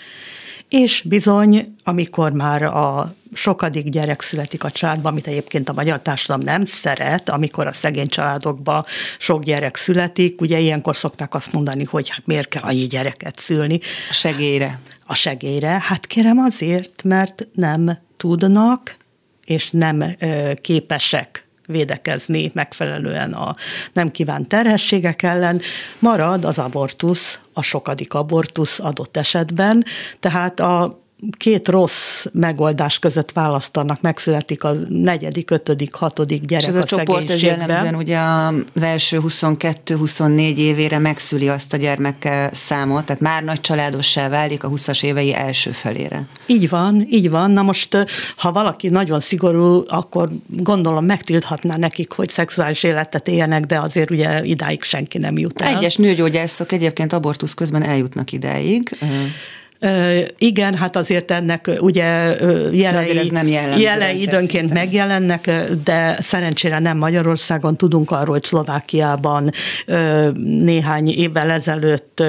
[0.70, 6.46] És bizony, amikor már a sokadik gyerek születik a családban, amit egyébként a magyar társadalom
[6.46, 8.86] nem szeret, amikor a szegény családokban
[9.18, 13.80] sok gyerek születik, ugye ilyenkor szokták azt mondani, hogy hát miért kell annyi gyereket szülni.
[14.10, 14.80] A segélyre.
[15.06, 15.82] A segélyre.
[15.82, 18.98] Hát kérem azért, mert nem tudnak,
[19.46, 20.04] és nem
[20.62, 23.56] képesek védekezni megfelelően a
[23.93, 25.62] nem kívánt terhességek ellen,
[25.99, 29.86] marad az abortusz, a sokadik abortusz adott esetben,
[30.19, 31.03] tehát a
[31.38, 36.84] két rossz megoldás között választanak, megszületik a negyedik, ötödik, hatodik gyerek És ez a, a
[36.84, 38.20] csoport ez jellemzően ugye
[38.74, 44.70] az első 22-24 évére megszüli azt a gyermek számot, tehát már nagy családossá válik a
[44.70, 46.26] 20-as évei első felére.
[46.46, 47.52] Így van, így van.
[47.52, 47.98] Na most,
[48.36, 54.44] ha valaki nagyon szigorú, akkor gondolom megtilthatná nekik, hogy szexuális életet éljenek, de azért ugye
[54.44, 55.78] idáig senki nem jut el.
[55.78, 58.98] Egyes nőgyógyászok egyébként abortusz közben eljutnak idáig
[60.38, 62.06] Igen, hát azért ennek ugye
[62.72, 64.78] jelei, ez nem jelei időnként szinten.
[64.78, 65.52] megjelennek,
[65.84, 67.76] de szerencsére nem Magyarországon.
[67.76, 69.52] Tudunk arról, hogy Szlovákiában
[70.43, 72.24] néhány évvel ezelőtt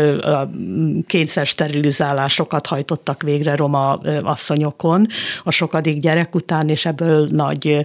[1.06, 5.06] kényszer sterilizálásokat hajtottak végre roma asszonyokon
[5.44, 7.84] a sokadik gyerek után, és ebből nagy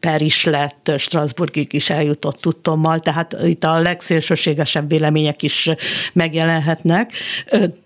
[0.00, 5.70] per is lett, Strasbourgig is eljutott tudtommal, tehát itt a legszélsőségesebb vélemények is
[6.12, 7.10] megjelenhetnek.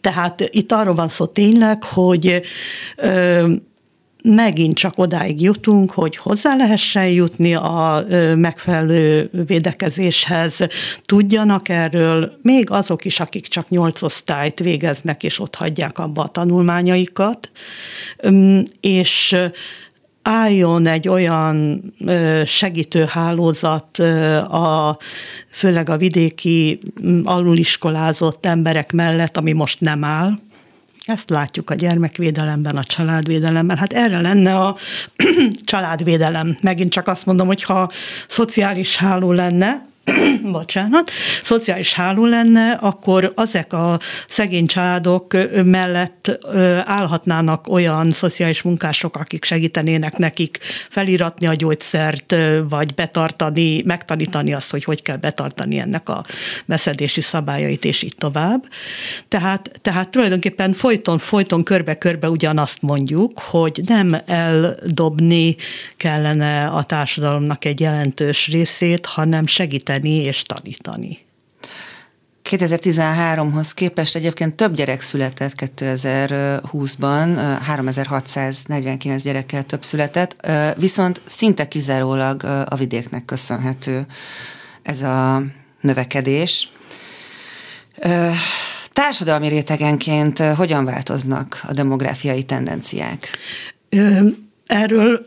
[0.00, 2.42] Tehát itt arról van szó tényleg, hogy
[4.22, 8.04] megint csak odáig jutunk, hogy hozzá lehessen jutni a
[8.37, 10.66] megfelelő védekezéshez,
[11.02, 16.28] tudjanak erről, még azok is, akik csak nyolc osztályt végeznek, és ott hagyják abba a
[16.28, 17.50] tanulmányaikat,
[18.80, 19.37] és
[20.22, 21.83] álljon egy olyan
[22.46, 24.98] segítőhálózat a,
[25.50, 26.80] főleg a vidéki
[27.24, 30.38] aluliskolázott emberek mellett, ami most nem áll,
[31.10, 33.76] ezt látjuk a gyermekvédelemben, a családvédelemben.
[33.76, 34.76] Hát erre lenne a
[35.64, 36.56] családvédelem.
[36.60, 37.90] Megint csak azt mondom, hogy ha
[38.28, 39.89] szociális háló lenne,
[40.52, 41.10] bocsánat,
[41.42, 46.38] szociális háló lenne, akkor ezek a szegény családok mellett
[46.84, 50.58] állhatnának olyan szociális munkások, akik segítenének nekik
[50.88, 52.34] feliratni a gyógyszert,
[52.68, 56.24] vagy betartani, megtanítani azt, hogy hogy kell betartani ennek a
[56.66, 58.64] beszedési szabályait, és így tovább.
[59.28, 65.56] Tehát, tehát tulajdonképpen folyton, folyton körbe-körbe ugyanazt mondjuk, hogy nem eldobni
[65.96, 71.18] kellene a társadalomnak egy jelentős részét, hanem segíteni segíteni és tanítani.
[72.50, 82.74] 2013-hoz képest egyébként több gyerek született 2020-ban, 3649 gyerekkel több született, viszont szinte kizárólag a
[82.76, 84.06] vidéknek köszönhető
[84.82, 85.42] ez a
[85.80, 86.70] növekedés.
[88.92, 93.28] Társadalmi rétegenként hogyan változnak a demográfiai tendenciák?
[94.66, 95.26] Erről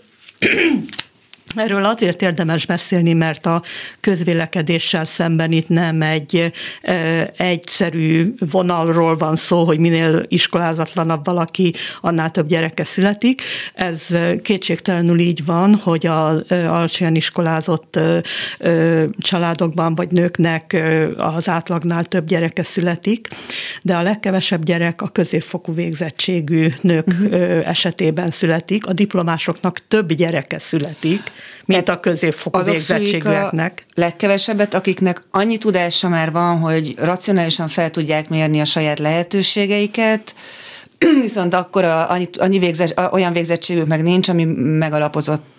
[1.56, 3.62] Erről azért érdemes beszélni, mert a
[4.00, 12.30] közvélekedéssel szemben itt nem egy e, egyszerű vonalról van szó, hogy minél iskolázatlanabb valaki, annál
[12.30, 13.42] több gyereke születik.
[13.74, 14.08] Ez
[14.42, 18.00] kétségtelenül így van, hogy az alacsonyan iskolázott
[19.18, 20.82] családokban vagy nőknek
[21.18, 23.28] az átlagnál több gyereke születik,
[23.82, 27.68] de a legkevesebb gyerek a középfokú végzettségű nők uh-huh.
[27.68, 31.22] esetében születik, a diplomásoknak több gyereke születik,
[31.66, 33.84] mint a középfokú végzettségűeknek.
[33.94, 40.36] legkevesebbet, akiknek annyi tudása már van, hogy racionálisan fel tudják mérni a saját lehetőségeiket,
[41.22, 45.52] viszont akkor a, annyi, annyi végzett, olyan végzettségük meg nincs, ami megalapozott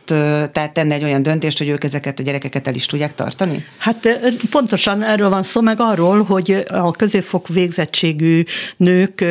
[0.52, 3.64] tehát tenne egy olyan döntést, hogy ők ezeket a gyerekeket el is tudják tartani?
[3.78, 4.08] Hát
[4.50, 8.42] pontosan erről van szó, meg arról, hogy a középfok végzettségű
[8.76, 9.24] nők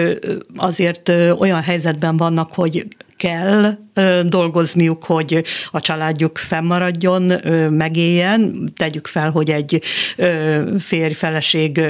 [0.55, 2.87] azért olyan helyzetben vannak, hogy
[3.17, 3.77] kell
[4.25, 7.21] dolgozniuk, hogy a családjuk fennmaradjon,
[7.71, 8.71] megéljen.
[8.77, 9.81] Tegyük fel, hogy egy
[10.79, 11.81] férj-feleség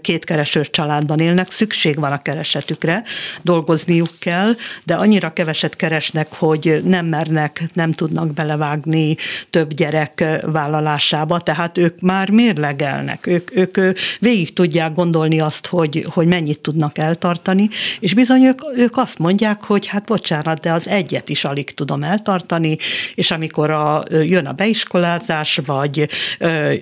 [0.00, 3.02] kétkeresős családban élnek, szükség van a keresetükre,
[3.42, 4.52] dolgozniuk kell,
[4.84, 9.16] de annyira keveset keresnek, hogy nem mernek, nem tudnak belevágni
[9.50, 16.26] több gyerek vállalásába, tehát ők már mérlegelnek, ők, ők végig tudják gondolni azt, hogy, hogy
[16.26, 17.68] mennyit tudnak eltartani,
[18.00, 21.74] és bizony ők, ők azt mondják, hogy hát bocsánat, de az egy egyet is alig
[21.74, 22.78] tudom eltartani,
[23.14, 26.08] és amikor a, jön a beiskolázás, vagy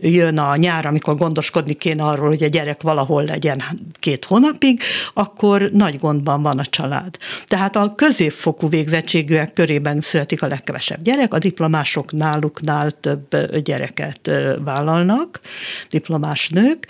[0.01, 3.63] jön a nyár, amikor gondoskodni kéne arról, hogy a gyerek valahol legyen
[3.99, 4.81] két hónapig,
[5.15, 7.17] akkor nagy gondban van a család.
[7.47, 14.31] Tehát a középfokú végzettségűek körében születik a legkevesebb gyerek, a diplomások náluknál több gyereket
[14.65, 15.41] vállalnak,
[15.89, 16.87] diplomás nők.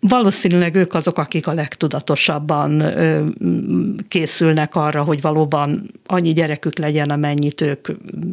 [0.00, 2.84] Valószínűleg ők azok, akik a legtudatosabban
[4.08, 7.88] készülnek arra, hogy valóban annyi gyerekük legyen, amennyit ők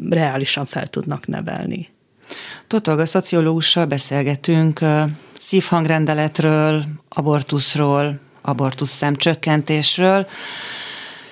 [0.10, 1.90] reálisan fel tudnak nevelni.
[2.68, 4.80] Totolga szociológussal beszélgetünk
[5.34, 10.28] szívhangrendeletről, abortuszról, abortusz szemcsökkentésről,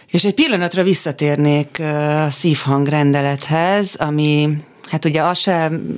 [0.08, 4.50] és egy pillanatra visszatérnék a szívhangrendelethez, ami
[4.90, 5.98] hát ugye az sem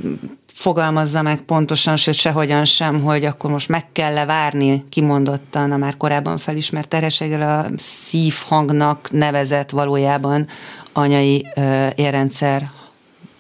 [0.58, 5.98] fogalmazza meg pontosan, sőt sehogyan sem, hogy akkor most meg kell levárni kimondottan a már
[5.98, 10.48] korábban felismert terhességgel a szívhangnak nevezett valójában
[10.94, 12.70] anyai ö, érrendszer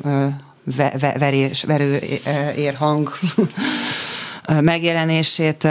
[0.03, 0.27] ö,
[1.65, 1.99] verő
[2.55, 3.11] érhang
[4.61, 5.67] megjelenését.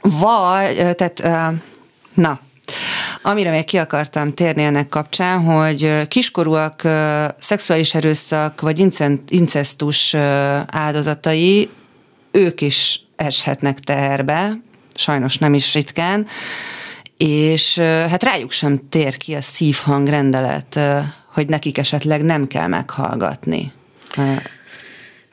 [0.00, 1.22] Vagy, tehát,
[2.14, 2.40] na,
[3.26, 6.82] Amire még ki akartam térni ennek kapcsán, hogy kiskorúak
[7.38, 8.86] szexuális erőszak vagy
[9.28, 10.14] incestus
[10.66, 11.68] áldozatai,
[12.30, 14.52] ők is eshetnek teherbe,
[14.94, 16.26] sajnos nem is ritkán,
[17.16, 20.80] és hát rájuk sem tér ki a szívhangrendelet,
[21.32, 23.72] hogy nekik esetleg nem kell meghallgatni.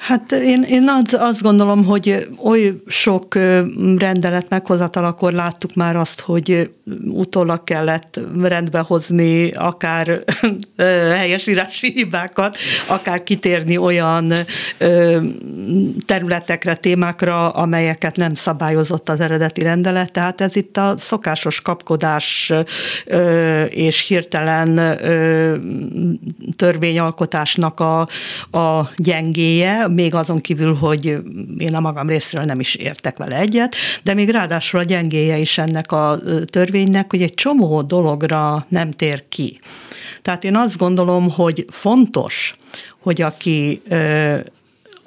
[0.04, 3.36] Hát én, én az, azt gondolom, hogy oly sok
[3.97, 6.72] rendelet meghozatalakor láttuk már azt, hogy
[7.06, 10.24] utólag kellett rendbe hozni akár
[11.18, 12.58] helyesírási hibákat,
[12.89, 14.34] akár kitérni olyan
[16.06, 20.12] területekre, témákra, amelyeket nem szabályozott az eredeti rendelet.
[20.12, 22.54] Tehát ez itt a szokásos kapkodás
[23.70, 24.97] és hirtelen
[26.56, 27.99] törvényalkotásnak a,
[28.58, 31.17] a gyengéje, még azon kívül, hogy
[31.57, 35.57] én a magam részéről nem is értek vele egyet, de még ráadásul a gyengéje is
[35.57, 39.59] ennek a törvénynek, hogy egy csomó dologra nem tér ki.
[40.21, 42.55] Tehát én azt gondolom, hogy fontos,
[42.99, 43.81] hogy aki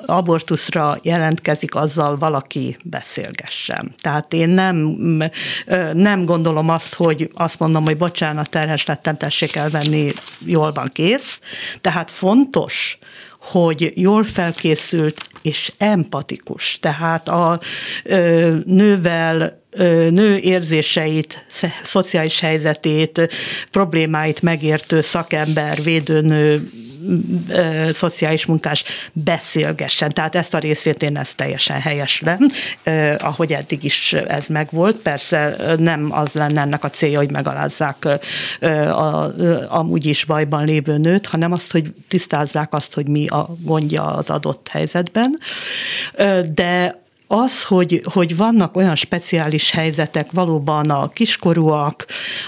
[0.07, 3.95] abortuszra jelentkezik, azzal valaki beszélgessen.
[4.01, 4.99] Tehát én nem,
[5.93, 11.41] nem gondolom azt, hogy azt mondom, hogy bocsánat, terhes lettem, tessék elvenni, jól van kész.
[11.81, 12.99] Tehát fontos,
[13.51, 17.61] hogy jól felkészült és empatikus, tehát a
[18.05, 19.65] ö, nővel
[20.11, 21.45] nő érzéseit,
[21.83, 23.29] szociális helyzetét,
[23.71, 26.69] problémáit megértő szakember, védőnő,
[27.93, 30.13] szociális munkás beszélgessen.
[30.13, 32.39] Tehát ezt a részét én ezt teljesen helyeslem,
[33.19, 34.97] ahogy eddig is ez megvolt.
[34.97, 38.09] Persze nem az lenne ennek a célja, hogy megalázzák
[38.91, 39.35] a,
[39.69, 44.31] amúgy is bajban lévő nőt, hanem azt, hogy tisztázzák azt, hogy mi a gondja az
[44.31, 45.39] adott helyzetben.
[46.55, 52.07] De az, hogy, hogy vannak olyan speciális helyzetek, valóban a kiskorúak,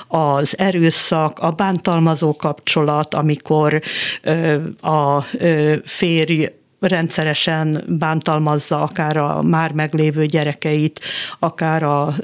[0.09, 3.83] az erőszak, a bántalmazó kapcsolat, amikor
[4.23, 6.47] ö, a ö, férj
[6.81, 11.01] rendszeresen bántalmazza akár a már meglévő gyerekeit,
[11.39, 12.15] akár a,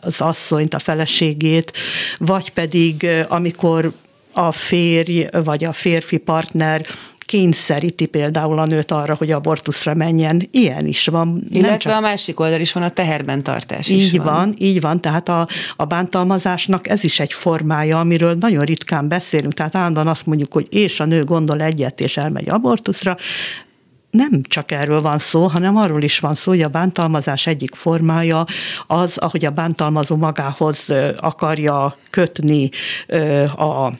[0.00, 1.72] az asszonyt, a feleségét,
[2.18, 3.92] vagy pedig amikor
[4.32, 6.86] a férj vagy a férfi partner
[7.30, 10.48] kényszeríti például a nőt arra, hogy abortuszra menjen.
[10.50, 11.44] Ilyen is van.
[11.50, 11.92] Illetve csak...
[11.92, 14.24] a másik oldal is van, a teherben tartás így is van.
[14.24, 14.54] van.
[14.58, 19.74] Így van, tehát a, a bántalmazásnak ez is egy formája, amiről nagyon ritkán beszélünk, tehát
[19.74, 23.16] állandóan azt mondjuk, hogy és a nő gondol egyet, és elmegy abortuszra,
[24.10, 28.44] nem csak erről van szó, hanem arról is van szó, hogy a bántalmazás egyik formája
[28.86, 32.70] az, ahogy a bántalmazó magához akarja kötni
[33.56, 33.92] a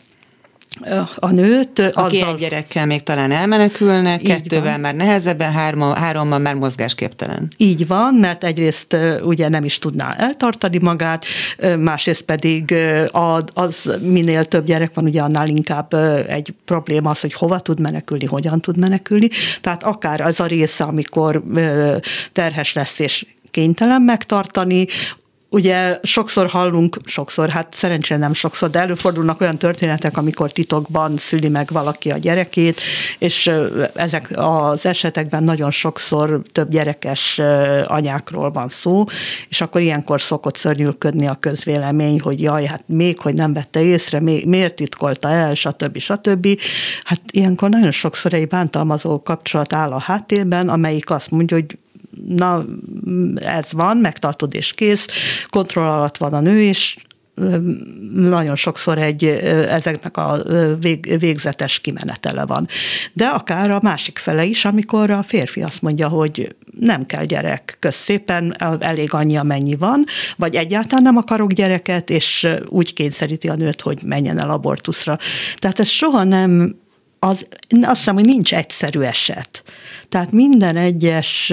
[1.17, 1.79] a nőt.
[1.79, 2.35] Aki azzal...
[2.35, 4.81] egy gyerekkel még talán elmenekülne, Így kettővel van.
[4.81, 7.49] már nehezebben, hárma, hárommal már mozgásképtelen.
[7.57, 11.25] Így van, mert egyrészt ugye nem is tudná eltartani magát,
[11.79, 12.75] másrészt pedig
[13.55, 15.95] az minél több gyerek van, ugye annál inkább
[16.29, 19.29] egy probléma az, hogy hova tud menekülni, hogyan tud menekülni.
[19.61, 21.43] Tehát akár az a része, amikor
[22.33, 24.87] terhes lesz és kénytelen megtartani,
[25.53, 31.49] Ugye sokszor hallunk, sokszor, hát szerencsére nem sokszor, de előfordulnak olyan történetek, amikor titokban szüli
[31.49, 32.81] meg valaki a gyerekét,
[33.19, 33.51] és
[33.95, 37.39] ezek az esetekben nagyon sokszor több gyerekes
[37.87, 39.05] anyákról van szó,
[39.49, 44.21] és akkor ilyenkor szokott szörnyűködni a közvélemény, hogy jaj, hát még, hogy nem vette észre,
[44.21, 45.99] miért titkolta el, stb.
[45.99, 46.61] stb.
[47.05, 51.79] Hát ilyenkor nagyon sokszor egy bántalmazó kapcsolat áll a háttérben, amelyik azt mondja, hogy
[52.27, 52.65] na
[53.35, 55.07] ez van, megtartod és kész,
[55.49, 56.97] kontroll alatt van a nő, és
[58.15, 60.43] nagyon sokszor egy, ezeknek a
[60.81, 62.67] vég, végzetes kimenetele van.
[63.13, 67.77] De akár a másik fele is, amikor a férfi azt mondja, hogy nem kell gyerek,
[67.79, 70.05] kösz szépen, elég annyi, amennyi van,
[70.37, 75.19] vagy egyáltalán nem akarok gyereket, és úgy kényszeríti a nőt, hogy menjen el abortuszra.
[75.57, 76.79] Tehát ez soha nem
[77.23, 77.47] az,
[77.83, 79.63] azt hiszem, hogy nincs egyszerű eset.
[80.09, 81.53] Tehát minden egyes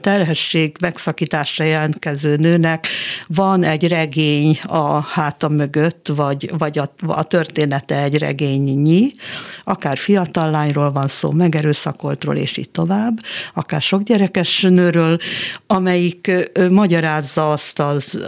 [0.00, 2.86] terhesség megszakításra jelentkező nőnek
[3.26, 9.10] van egy regény a háta mögött, vagy, vagy a, a története egy regénynyi,
[9.64, 13.18] akár fiatal lányról van szó, megerőszakoltról, és így tovább,
[13.54, 15.18] akár sok gyerekes nőről,
[15.66, 16.32] amelyik
[16.70, 18.18] magyarázza azt az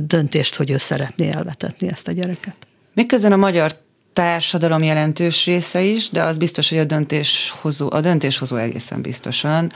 [0.00, 2.56] döntést, hogy ő szeretné elvetetni ezt a gyereket.
[2.94, 3.72] Miközben a magyar
[4.12, 9.72] társadalom jelentős része is, de az biztos, hogy a döntéshozó, a döntéshozó egészen biztosan,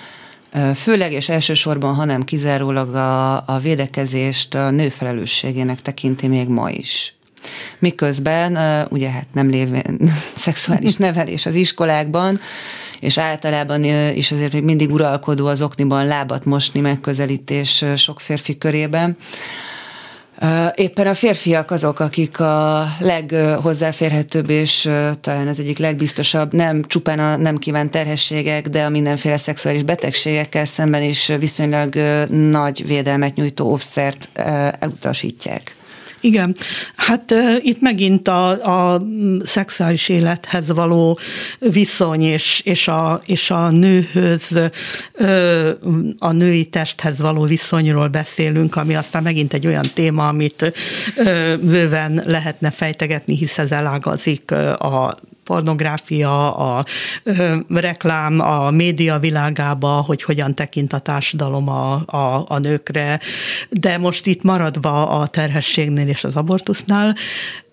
[0.74, 7.14] főleg és elsősorban, hanem kizárólag a, a védekezést a nő felelősségének tekinti még ma is.
[7.78, 8.58] Miközben,
[8.90, 12.40] ugye hát nem lévén szexuális nevelés az iskolákban,
[13.00, 13.84] és általában
[14.14, 19.16] is azért még mindig uralkodó az okniban lábat mosni megközelítés sok férfi körében,
[20.74, 24.88] Éppen a férfiak azok, akik a leghozzáférhetőbb és
[25.20, 30.64] talán az egyik legbiztosabb, nem csupán a nem kívánt terhességek, de a mindenféle szexuális betegségekkel
[30.64, 31.94] szemben is viszonylag
[32.30, 34.30] nagy védelmet nyújtó óvszert
[34.78, 35.76] elutasítják.
[36.26, 36.56] Igen,
[36.96, 38.48] hát uh, itt megint a,
[38.94, 39.02] a
[39.42, 41.18] szexuális élethez való
[41.58, 44.60] viszony és, és, a, és a nőhöz,
[45.18, 45.68] uh,
[46.18, 50.72] a női testhez való viszonyról beszélünk, ami aztán megint egy olyan téma, amit
[51.16, 55.16] uh, bőven lehetne fejtegetni, hisz ez elágazik a
[55.46, 56.84] pornográfia, a
[57.22, 63.20] ö, reklám, a média világába, hogy hogyan tekint a társadalom a, a, a nőkre,
[63.70, 67.14] de most itt maradva a terhességnél és az abortusznál,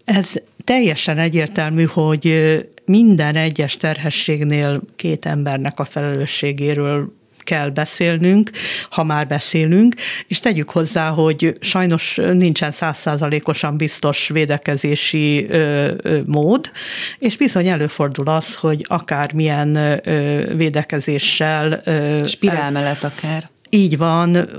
[0.05, 0.31] ez
[0.63, 2.55] teljesen egyértelmű, hogy
[2.85, 7.13] minden egyes terhességnél két embernek a felelősségéről
[7.43, 8.49] kell beszélnünk,
[8.89, 9.93] ha már beszélünk,
[10.27, 16.71] és tegyük hozzá, hogy sajnos nincsen százszázalékosan biztos védekezési ö, ö, mód,
[17.19, 21.81] és bizony előfordul az, hogy akármilyen ö, védekezéssel...
[21.85, 23.52] Ö, Spirál mellett akár.
[23.73, 24.49] Így van,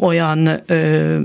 [0.00, 1.18] olyan ö,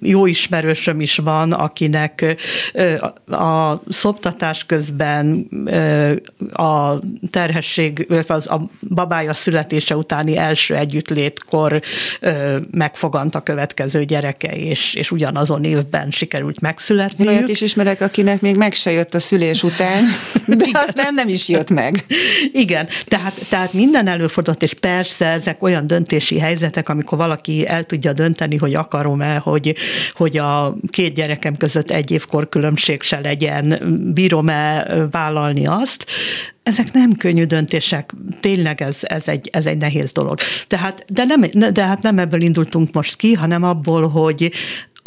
[0.00, 2.36] jó ismerősöm is van, akinek
[2.72, 2.94] ö,
[3.34, 6.12] a szoptatás közben ö,
[6.52, 6.98] a
[7.30, 11.82] terhesség, illetve az, a babája születése utáni első együttlétkor
[12.20, 17.28] ö, megfogant a következő gyereke, és, és ugyanazon évben sikerült megszületni.
[17.28, 20.04] Olyat is ismerek, akinek még meg se jött a szülés után,
[20.46, 22.04] de aztán nem is jött meg.
[22.52, 27.84] Igen, tehát, tehát minden előfordult, és persze ezek olyan döntési döntési helyzetek, amikor valaki el
[27.84, 29.74] tudja dönteni, hogy akarom-e, hogy,
[30.12, 33.78] hogy a két gyerekem között egy évkor különbség se legyen,
[34.14, 36.06] bírom-e vállalni azt,
[36.62, 38.10] ezek nem könnyű döntések,
[38.40, 40.38] tényleg ez, ez, egy, ez egy nehéz dolog.
[40.66, 44.52] Tehát, de, nem, de hát nem ebből indultunk most ki, hanem abból, hogy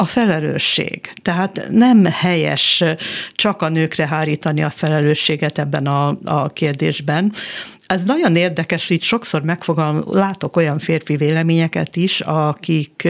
[0.00, 1.10] a felelősség.
[1.22, 2.84] Tehát nem helyes
[3.32, 7.32] csak a nőkre hárítani a felelősséget ebben a, a kérdésben.
[7.88, 13.08] Ez nagyon érdekes, hogy sokszor megfogalm, látok olyan férfi véleményeket is, akik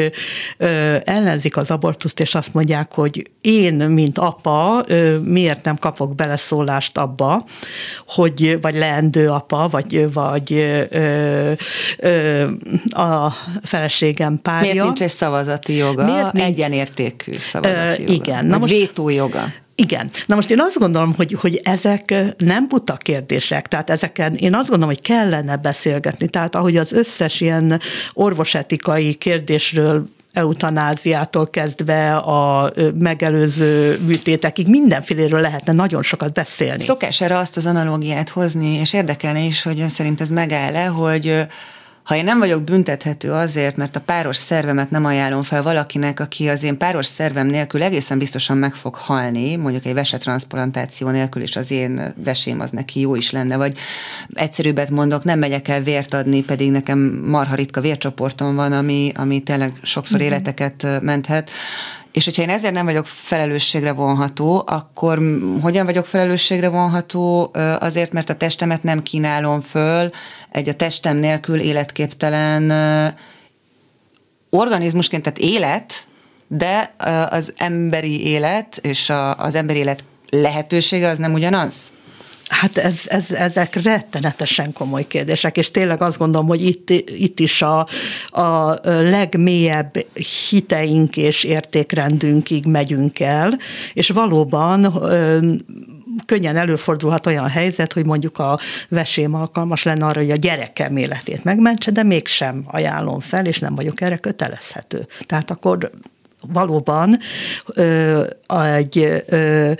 [0.57, 6.15] ö, ellenzik az abortuszt, és azt mondják, hogy én, mint apa, ö, miért nem kapok
[6.15, 7.45] beleszólást abba,
[8.07, 11.53] hogy vagy leendő apa, vagy, vagy ö,
[11.99, 12.43] ö,
[12.89, 14.73] a feleségem párja.
[14.73, 18.13] Miért nincs egy szavazati joga, miért nincs, egyenértékű szavazati joga?
[18.13, 18.47] Igen.
[18.47, 19.45] Na most, vétójoga?
[19.81, 20.11] Igen.
[20.27, 24.69] Na most én azt gondolom, hogy, hogy ezek nem buta kérdések, tehát ezeken én azt
[24.69, 26.29] gondolom, hogy kellene beszélgetni.
[26.29, 27.81] Tehát ahogy az összes ilyen
[28.13, 36.81] orvosetikai kérdésről eutanáziától kezdve a megelőző műtétekig mindenféléről lehetne nagyon sokat beszélni.
[36.81, 41.47] Szokás erre azt az analógiát hozni, és érdekelne is, hogy ön szerint ez megáll-e, hogy
[42.09, 46.49] ha én nem vagyok büntethető azért, mert a páros szervemet nem ajánlom fel valakinek, aki
[46.49, 51.57] az én páros szervem nélkül egészen biztosan meg fog halni, mondjuk egy vesetransplantáció nélkül, és
[51.57, 53.77] az én vesém az neki jó is lenne, vagy
[54.33, 59.41] egyszerűbbet mondok, nem megyek el vért adni, pedig nekem marha ritka vércsoportom van, ami, ami
[59.41, 60.29] tényleg sokszor mm-hmm.
[60.29, 61.51] életeket menthet,
[62.13, 65.21] és hogyha én ezért nem vagyok felelősségre vonható, akkor
[65.61, 70.11] hogyan vagyok felelősségre vonható azért, mert a testemet nem kínálom föl
[70.51, 72.73] egy a testem nélkül életképtelen
[74.51, 76.07] organizmusként, tehát élet,
[76.49, 76.95] de
[77.31, 81.93] az emberi élet és az emberi élet lehetősége az nem ugyanaz?
[82.49, 87.63] Hát ez, ez, ezek rettenetesen komoly kérdések, és tényleg azt gondolom, hogy itt, itt is
[87.63, 87.87] a,
[88.27, 90.07] a legmélyebb
[90.49, 93.59] hiteink és értékrendünkig megyünk el,
[93.93, 95.03] és valóban
[96.27, 98.59] könnyen előfordulhat olyan helyzet, hogy mondjuk a
[98.89, 103.75] vesém alkalmas lenne arra, hogy a gyerekem életét megmentse, de mégsem ajánlom fel, és nem
[103.75, 105.07] vagyok erre kötelezhető.
[105.27, 105.91] Tehát akkor
[106.53, 107.19] valóban
[107.75, 108.25] ö,
[108.75, 109.73] egy ö,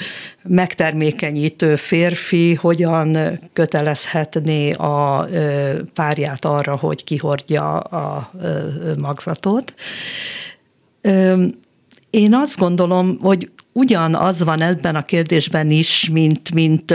[0.43, 3.19] megtermékenyítő férfi hogyan
[3.53, 8.67] kötelezhetné a ö, párját arra, hogy kihordja a ö,
[8.97, 9.75] magzatot.
[11.01, 11.45] Ö,
[12.11, 16.91] én azt gondolom, hogy ugyanaz van ebben a kérdésben is, mint, mint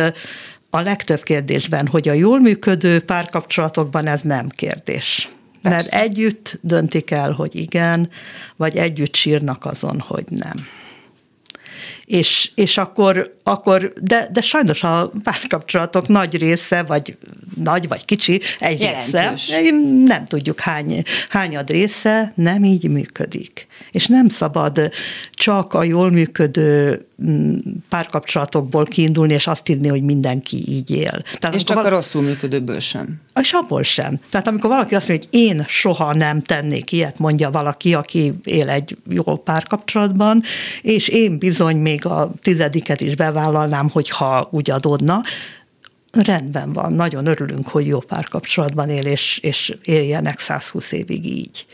[0.69, 5.29] a legtöbb kérdésben, hogy a jól működő párkapcsolatokban ez nem kérdés.
[5.61, 5.97] Persze.
[5.97, 8.09] Mert együtt döntik el, hogy igen,
[8.55, 10.67] vagy együtt sírnak azon, hogy nem.
[12.05, 17.17] És, és akkor, akkor de, de sajnos a párkapcsolatok nagy része, vagy
[17.55, 19.49] nagy vagy kicsi, egy Jelentős.
[19.49, 19.71] része,
[20.05, 23.67] nem tudjuk hány, hányad része nem így működik.
[23.91, 24.91] És nem szabad
[25.44, 27.58] csak a jól működő mm,
[27.89, 31.24] párkapcsolatokból kiindulni, és azt írni, hogy mindenki így él.
[31.39, 33.22] Tehát és csak val- a rosszul működőből sem.
[33.41, 34.20] És abból sem.
[34.30, 38.70] Tehát amikor valaki azt mondja, hogy én soha nem tennék ilyet, mondja valaki, aki él
[38.70, 40.44] egy jó párkapcsolatban,
[40.82, 45.22] és én bizony még a tizediket is bevállalnám, hogyha úgy adódna,
[46.12, 51.66] rendben van, nagyon örülünk, hogy jó párkapcsolatban él, és, és éljenek 120 évig így.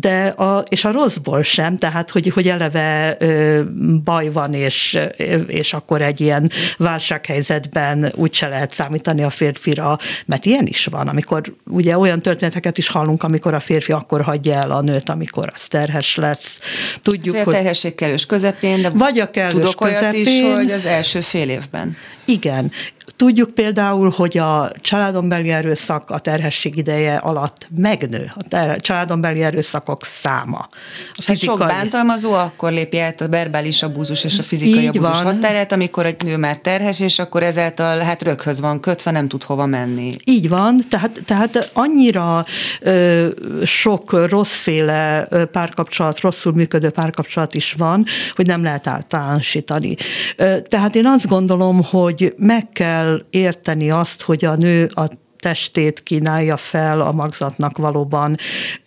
[0.00, 3.62] De a, és a rosszból sem, tehát hogy, hogy eleve ö,
[4.04, 4.98] baj van, és,
[5.46, 11.42] és akkor egy ilyen válsághelyzetben úgyse lehet számítani a férfira, mert ilyen is van, amikor
[11.66, 15.62] ugye olyan történeteket is hallunk, amikor a férfi akkor hagyja el a nőt, amikor az
[15.68, 16.58] terhes lesz.
[17.02, 17.54] Tudjuk, hát, hogy...
[17.54, 21.20] A terhesség kellős közepén, de vagy a kellős tudok közepén, olyat is, hogy az első
[21.20, 21.96] fél évben.
[22.24, 22.70] Igen.
[23.16, 29.20] Tudjuk például, hogy a családon belüli erőszak a terhesség ideje alatt megnő, a ter- családon
[29.20, 29.42] belüli
[29.84, 30.66] erőszakok száma.
[31.12, 31.56] A fizikai...
[31.56, 35.34] Sok bántalmazó akkor lépi át a verbális abúzus és a fizikai Így abúzus van.
[35.34, 39.42] határát, amikor egy nő már terhes, és akkor ezáltal hát röghöz van kötve, nem tud
[39.42, 40.12] hova menni.
[40.24, 42.44] Így van, tehát, tehát annyira
[42.80, 43.28] ö,
[43.64, 48.04] sok rosszféle párkapcsolat, rosszul működő párkapcsolat is van,
[48.34, 49.96] hogy nem lehet általánosítani.
[50.36, 55.08] Ö, tehát én azt gondolom, hogy meg kell kell érteni azt, hogy a nő a
[55.44, 58.36] testét kínálja fel a magzatnak valóban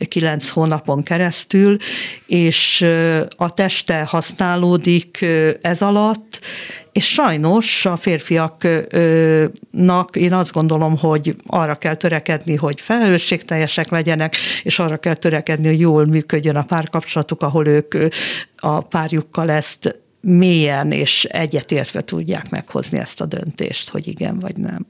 [0.07, 1.77] kilenc hónapon keresztül,
[2.25, 2.87] és
[3.35, 5.25] a teste használódik
[5.61, 6.39] ez alatt,
[6.91, 14.79] és sajnos a férfiaknak én azt gondolom, hogy arra kell törekedni, hogy felelősségteljesek legyenek, és
[14.79, 17.95] arra kell törekedni, hogy jól működjön a párkapcsolatuk, ahol ők
[18.55, 24.85] a párjukkal ezt mélyen és egyetértve tudják meghozni ezt a döntést, hogy igen vagy nem.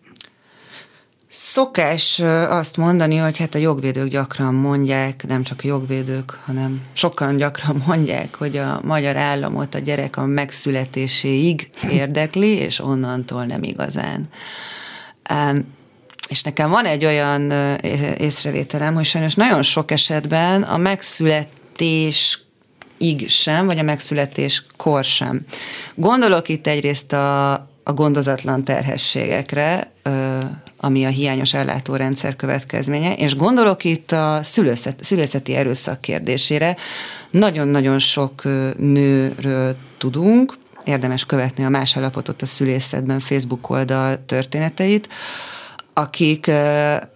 [1.30, 2.20] Szokás
[2.50, 7.84] azt mondani, hogy hát a jogvédők gyakran mondják, nem csak a jogvédők, hanem sokan gyakran
[7.88, 14.30] mondják, hogy a magyar államot a gyerek a megszületéséig érdekli, és onnantól nem igazán.
[16.30, 17.52] És nekem van egy olyan
[18.18, 22.42] észrevételem, hogy sajnos nagyon sok esetben a megszületés
[22.98, 25.46] ig sem, vagy a megszületés kor sem.
[25.96, 27.52] Gondolok itt egyrészt a,
[27.84, 29.92] a gondozatlan terhességekre,
[30.78, 36.76] ami a hiányos ellátórendszer következménye, és gondolok itt a szülőszet, szülészeti erőszak kérdésére.
[37.32, 38.44] Nagyon-nagyon sok
[38.78, 45.10] nőről tudunk, érdemes követni a más alapotot a szülészetben Facebook oldal történeteit,
[45.94, 46.52] akik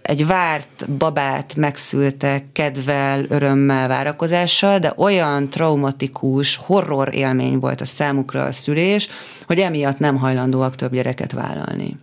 [0.01, 8.43] egy várt babát megszültek kedvel, örömmel, várakozással, de olyan traumatikus, horror élmény volt a számukra
[8.43, 9.07] a szülés,
[9.45, 11.97] hogy emiatt nem hajlandóak több gyereket vállalni.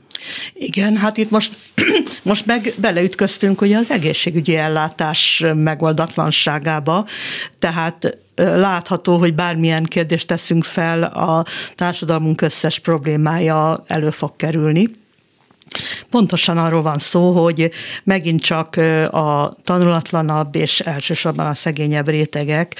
[0.52, 1.56] Igen, hát itt most,
[2.22, 7.06] most meg beleütköztünk ugye az egészségügyi ellátás megoldatlanságába,
[7.58, 11.44] tehát látható, hogy bármilyen kérdést teszünk fel, a
[11.74, 14.90] társadalmunk összes problémája elő fog kerülni.
[16.10, 17.70] Pontosan arról van szó, hogy
[18.04, 18.76] megint csak
[19.10, 22.74] a tanulatlanabb és elsősorban a szegényebb rétegek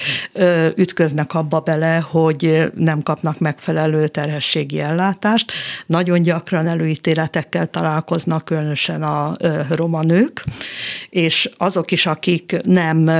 [0.75, 5.51] ütköznek abba bele, hogy nem kapnak megfelelő terhességi ellátást.
[5.85, 9.33] Nagyon gyakran előítéletekkel találkoznak, különösen a
[9.69, 10.43] roma nők,
[11.09, 13.11] és azok is, akik nem,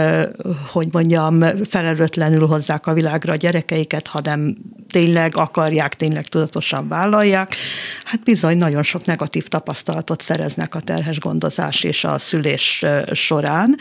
[0.71, 4.57] hogy mondjam, felelőtlenül hozzák a világra a gyerekeiket, hanem
[4.91, 7.55] tényleg akarják, tényleg tudatosan vállalják,
[8.03, 13.77] hát bizony nagyon sok negatív tapasztalatot szereznek a terhes gondozás és a szülés során.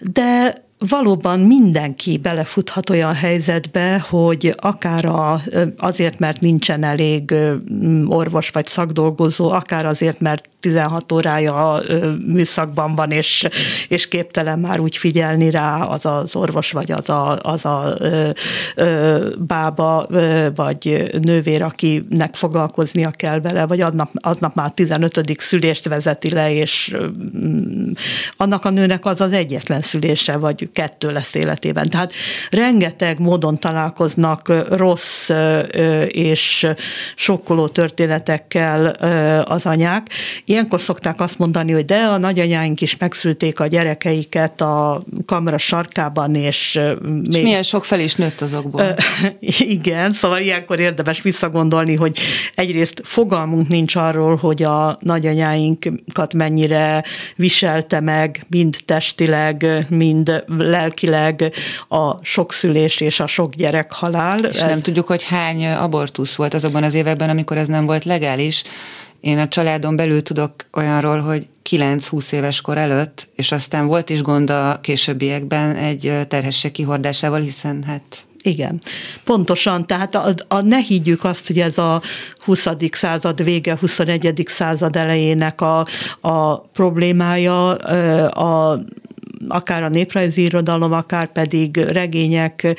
[0.00, 5.40] De valóban mindenki belefuthat olyan helyzetbe, hogy akár a,
[5.76, 7.34] azért, mert nincsen elég
[8.06, 11.80] orvos vagy szakdolgozó, akár azért, mert 16 órája
[12.26, 13.48] műszakban van, és,
[13.88, 18.30] és képtelen már úgy figyelni rá az az orvos, vagy az a, az a ö,
[18.74, 25.20] ö, bába, ö, vagy nővér, akinek foglalkoznia kell vele, vagy aznap, aznap már 15.
[25.38, 26.96] szülést vezeti le, és
[28.36, 31.88] annak a nőnek az az egyetlen szülése, vagy kettő lesz életében.
[31.88, 32.12] Tehát
[32.50, 35.30] rengeteg módon találkoznak rossz
[36.06, 36.68] és
[37.14, 38.84] sokkoló történetekkel
[39.44, 40.06] az anyák.
[40.44, 46.34] Ilyenkor szokták azt mondani, hogy de a nagyanyáink is megszülték a gyerekeiket a kamera sarkában,
[46.34, 47.36] és még...
[47.36, 48.96] És milyen sok fel is nőtt azokból.
[49.58, 52.18] Igen, szóval ilyenkor érdemes visszagondolni, hogy
[52.54, 57.04] egyrészt fogalmunk nincs arról, hogy a nagyanyáinkat mennyire
[57.36, 61.52] viselte meg, mind testileg, mind lelkileg
[61.88, 64.38] a sokszülés és a sok gyerek halál.
[64.38, 68.64] És nem tudjuk, hogy hány abortusz volt azokban az években, amikor ez nem volt legális.
[69.20, 74.22] Én a családon belül tudok olyanról, hogy 9-20 éves kor előtt, és aztán volt is
[74.22, 78.80] gond a későbbiekben egy terhesség kihordásával, hiszen hát igen,
[79.24, 79.86] pontosan.
[79.86, 82.02] Tehát a, a, ne higgyük azt, hogy ez a
[82.44, 82.66] 20.
[82.90, 84.42] század vége, 21.
[84.46, 85.86] század elejének a,
[86.20, 87.74] a problémája,
[88.26, 88.80] a
[89.48, 92.76] akár a néprajzi irodalom, akár pedig regények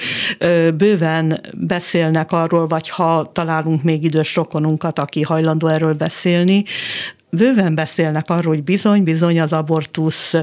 [0.78, 6.64] bőven beszélnek arról, vagy ha találunk még idős rokonunkat, aki hajlandó erről beszélni,
[7.38, 10.33] bőven beszélnek arról, hogy bizony, bizony az abortusz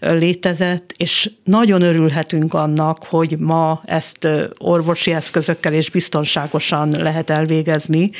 [0.00, 4.28] létezett, és nagyon örülhetünk annak, hogy ma ezt
[4.58, 8.10] orvosi eszközökkel és biztonságosan lehet elvégezni,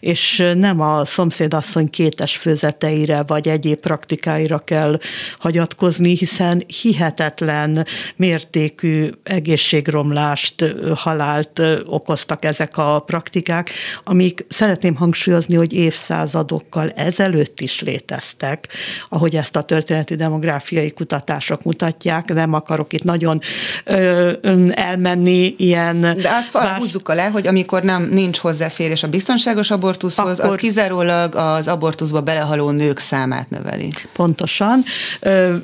[0.00, 4.98] és nem a szomszédasszony kétes főzeteire vagy egyéb praktikáira kell
[5.38, 7.86] hagyatkozni, hiszen hihetetlen
[8.16, 13.70] mértékű egészségromlást, halált okoztak ezek a praktikák,
[14.04, 18.68] amik szeretném hangsúlyozni, hogy évszázadokkal ezelőtt is léteztek,
[19.08, 23.40] ahogy ezt a történeti demográfiai kutatások mutatják, nem akarok itt nagyon
[23.84, 24.32] ö,
[24.70, 26.00] elmenni ilyen...
[26.00, 26.78] De azt bár...
[26.78, 30.52] húzzuk le, hogy amikor nem nincs hozzáférés a biztonságos abortuszhoz, Akkor...
[30.52, 33.92] az kizárólag az abortuszba belehaló nők számát növeli.
[34.12, 34.82] Pontosan,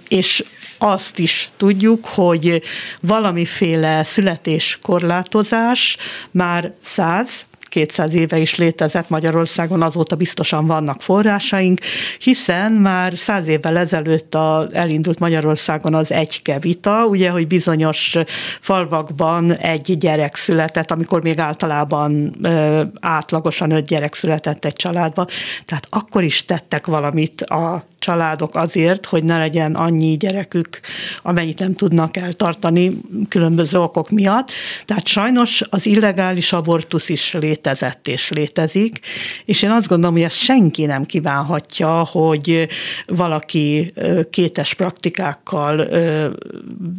[0.08, 0.44] és
[0.78, 2.62] azt is tudjuk, hogy
[3.00, 5.96] valamiféle születéskorlátozás
[6.30, 11.78] már 100 200 éve is létezett Magyarországon, azóta biztosan vannak forrásaink,
[12.18, 18.16] hiszen már száz évvel ezelőtt a, elindult Magyarországon az egyke vita, ugye, hogy bizonyos
[18.60, 25.26] falvakban egy gyerek született, amikor még általában ö, átlagosan öt gyerek született egy családban,
[25.64, 30.80] tehát akkor is tettek valamit a családok azért, hogy ne legyen annyi gyerekük,
[31.22, 34.50] amennyit nem tudnak eltartani különböző okok miatt.
[34.84, 38.98] Tehát sajnos az illegális abortusz is létezett és létezik,
[39.44, 42.68] és én azt gondolom, hogy ezt senki nem kívánhatja, hogy
[43.06, 43.92] valaki
[44.30, 45.88] kétes praktikákkal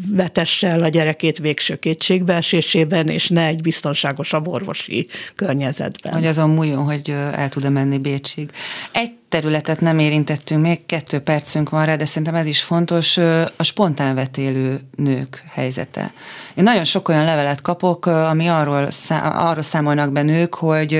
[0.09, 6.14] vetesse el a gyerekét végső kétségbeesésében, és ne egy biztonságos orvosi környezetben.
[6.14, 8.49] Hogy azon múljon, hogy el tud-e menni Bécsig.
[8.91, 13.17] Egy területet nem érintettünk, még kettő percünk van rá, de szerintem ez is fontos,
[13.57, 16.13] a spontán vetélő nők helyzete.
[16.55, 18.88] Én nagyon sok olyan levelet kapok, ami arról,
[19.21, 20.93] arról számolnak be nők, hogy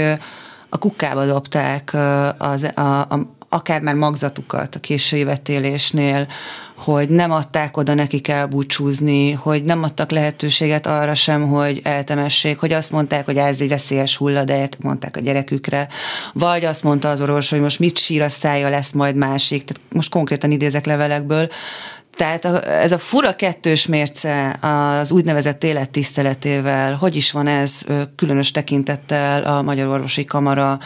[0.70, 1.94] a kukába dobták
[2.38, 3.20] az, a, a,
[3.54, 6.28] akár már magzatukat a késői vetélésnél,
[6.76, 12.74] hogy nem adták oda nekik elbúcsúzni, hogy nem adtak lehetőséget arra sem, hogy eltemessék, hogy
[12.74, 15.88] azt mondták, hogy ez egy veszélyes hulladék, mondták a gyerekükre,
[16.34, 19.94] vagy azt mondta az orvos, hogy most mit sír a szája, lesz majd másik, tehát
[19.94, 21.50] most konkrétan idézek levelekből,
[22.16, 27.82] tehát ez a fura kettős mérce az úgynevezett élettiszteletével, hogy is van ez
[28.16, 30.80] különös tekintettel a Magyar Orvosi Kamara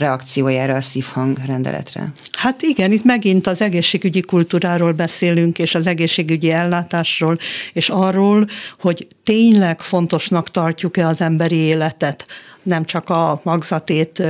[0.00, 2.12] reakciójára a szívhang rendeletre?
[2.32, 7.38] Hát igen, itt megint az egészségügyi kultúráról beszélünk, és az egészségügyi ellátásról,
[7.72, 8.46] és arról,
[8.80, 12.26] hogy tényleg fontosnak tartjuk-e az emberi életet
[12.62, 14.22] nem csak a magzatét,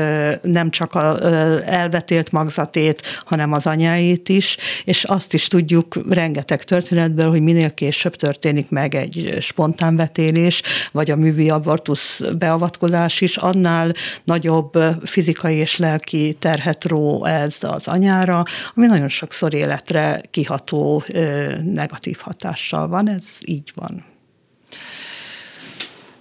[0.42, 1.18] nem csak a
[1.64, 8.16] elvetélt magzatét, hanem az anyáit is, és azt is tudjuk rengeteg történetből, hogy minél később
[8.16, 10.62] történik meg egy spontán vetélés,
[10.92, 13.92] vagy a művi abortusz beavatkozás is, annál
[14.24, 18.44] nagyobb fizikai és lelki terhet ró ez az anyára,
[18.74, 21.04] ami nagyon sokszor életre kiható
[21.64, 24.04] negatív hatással van, ez így van.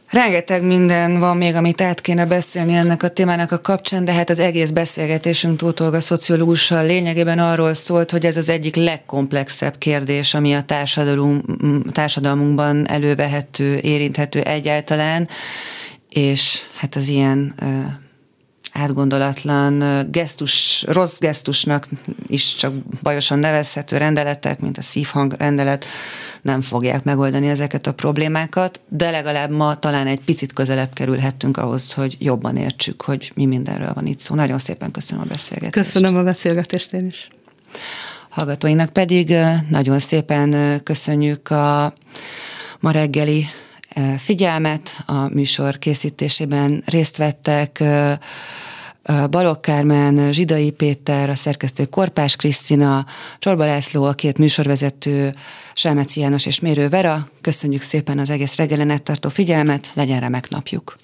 [0.09, 4.29] Rengeteg minden van még, amit át kéne beszélni ennek a témának a kapcsán, de hát
[4.29, 10.53] az egész beszélgetésünk Tótolga szociológussal lényegében arról szólt, hogy ez az egyik legkomplexebb kérdés, ami
[10.53, 10.63] a
[11.91, 15.27] társadalmunkban elővehető, érinthető egyáltalán,
[16.09, 17.53] és hát az ilyen
[18.71, 21.87] átgondolatlan gesztus, rossz gesztusnak
[22.27, 25.85] is csak bajosan nevezhető rendeletek, mint a szívhang rendelet
[26.41, 31.93] nem fogják megoldani ezeket a problémákat, de legalább ma talán egy picit közelebb kerülhettünk ahhoz,
[31.93, 34.35] hogy jobban értsük, hogy mi mindenről van itt szó.
[34.35, 35.85] Nagyon szépen köszönöm a beszélgetést.
[35.85, 37.27] Köszönöm a beszélgetést én is.
[38.29, 39.35] Hallgatóinak pedig
[39.69, 41.93] nagyon szépen köszönjük a
[42.79, 43.45] ma reggeli
[44.17, 47.83] figyelmet, a műsor készítésében részt vettek
[49.29, 53.05] Balogh Kármán, Zsidai Péter, a szerkesztő Korpás Krisztina,
[53.39, 55.35] Csorba László, a két műsorvezető,
[55.73, 57.27] Selmeci János és Mérő Vera.
[57.41, 60.97] Köszönjük szépen az egész reggelen tartó figyelmet, legyen remek napjuk!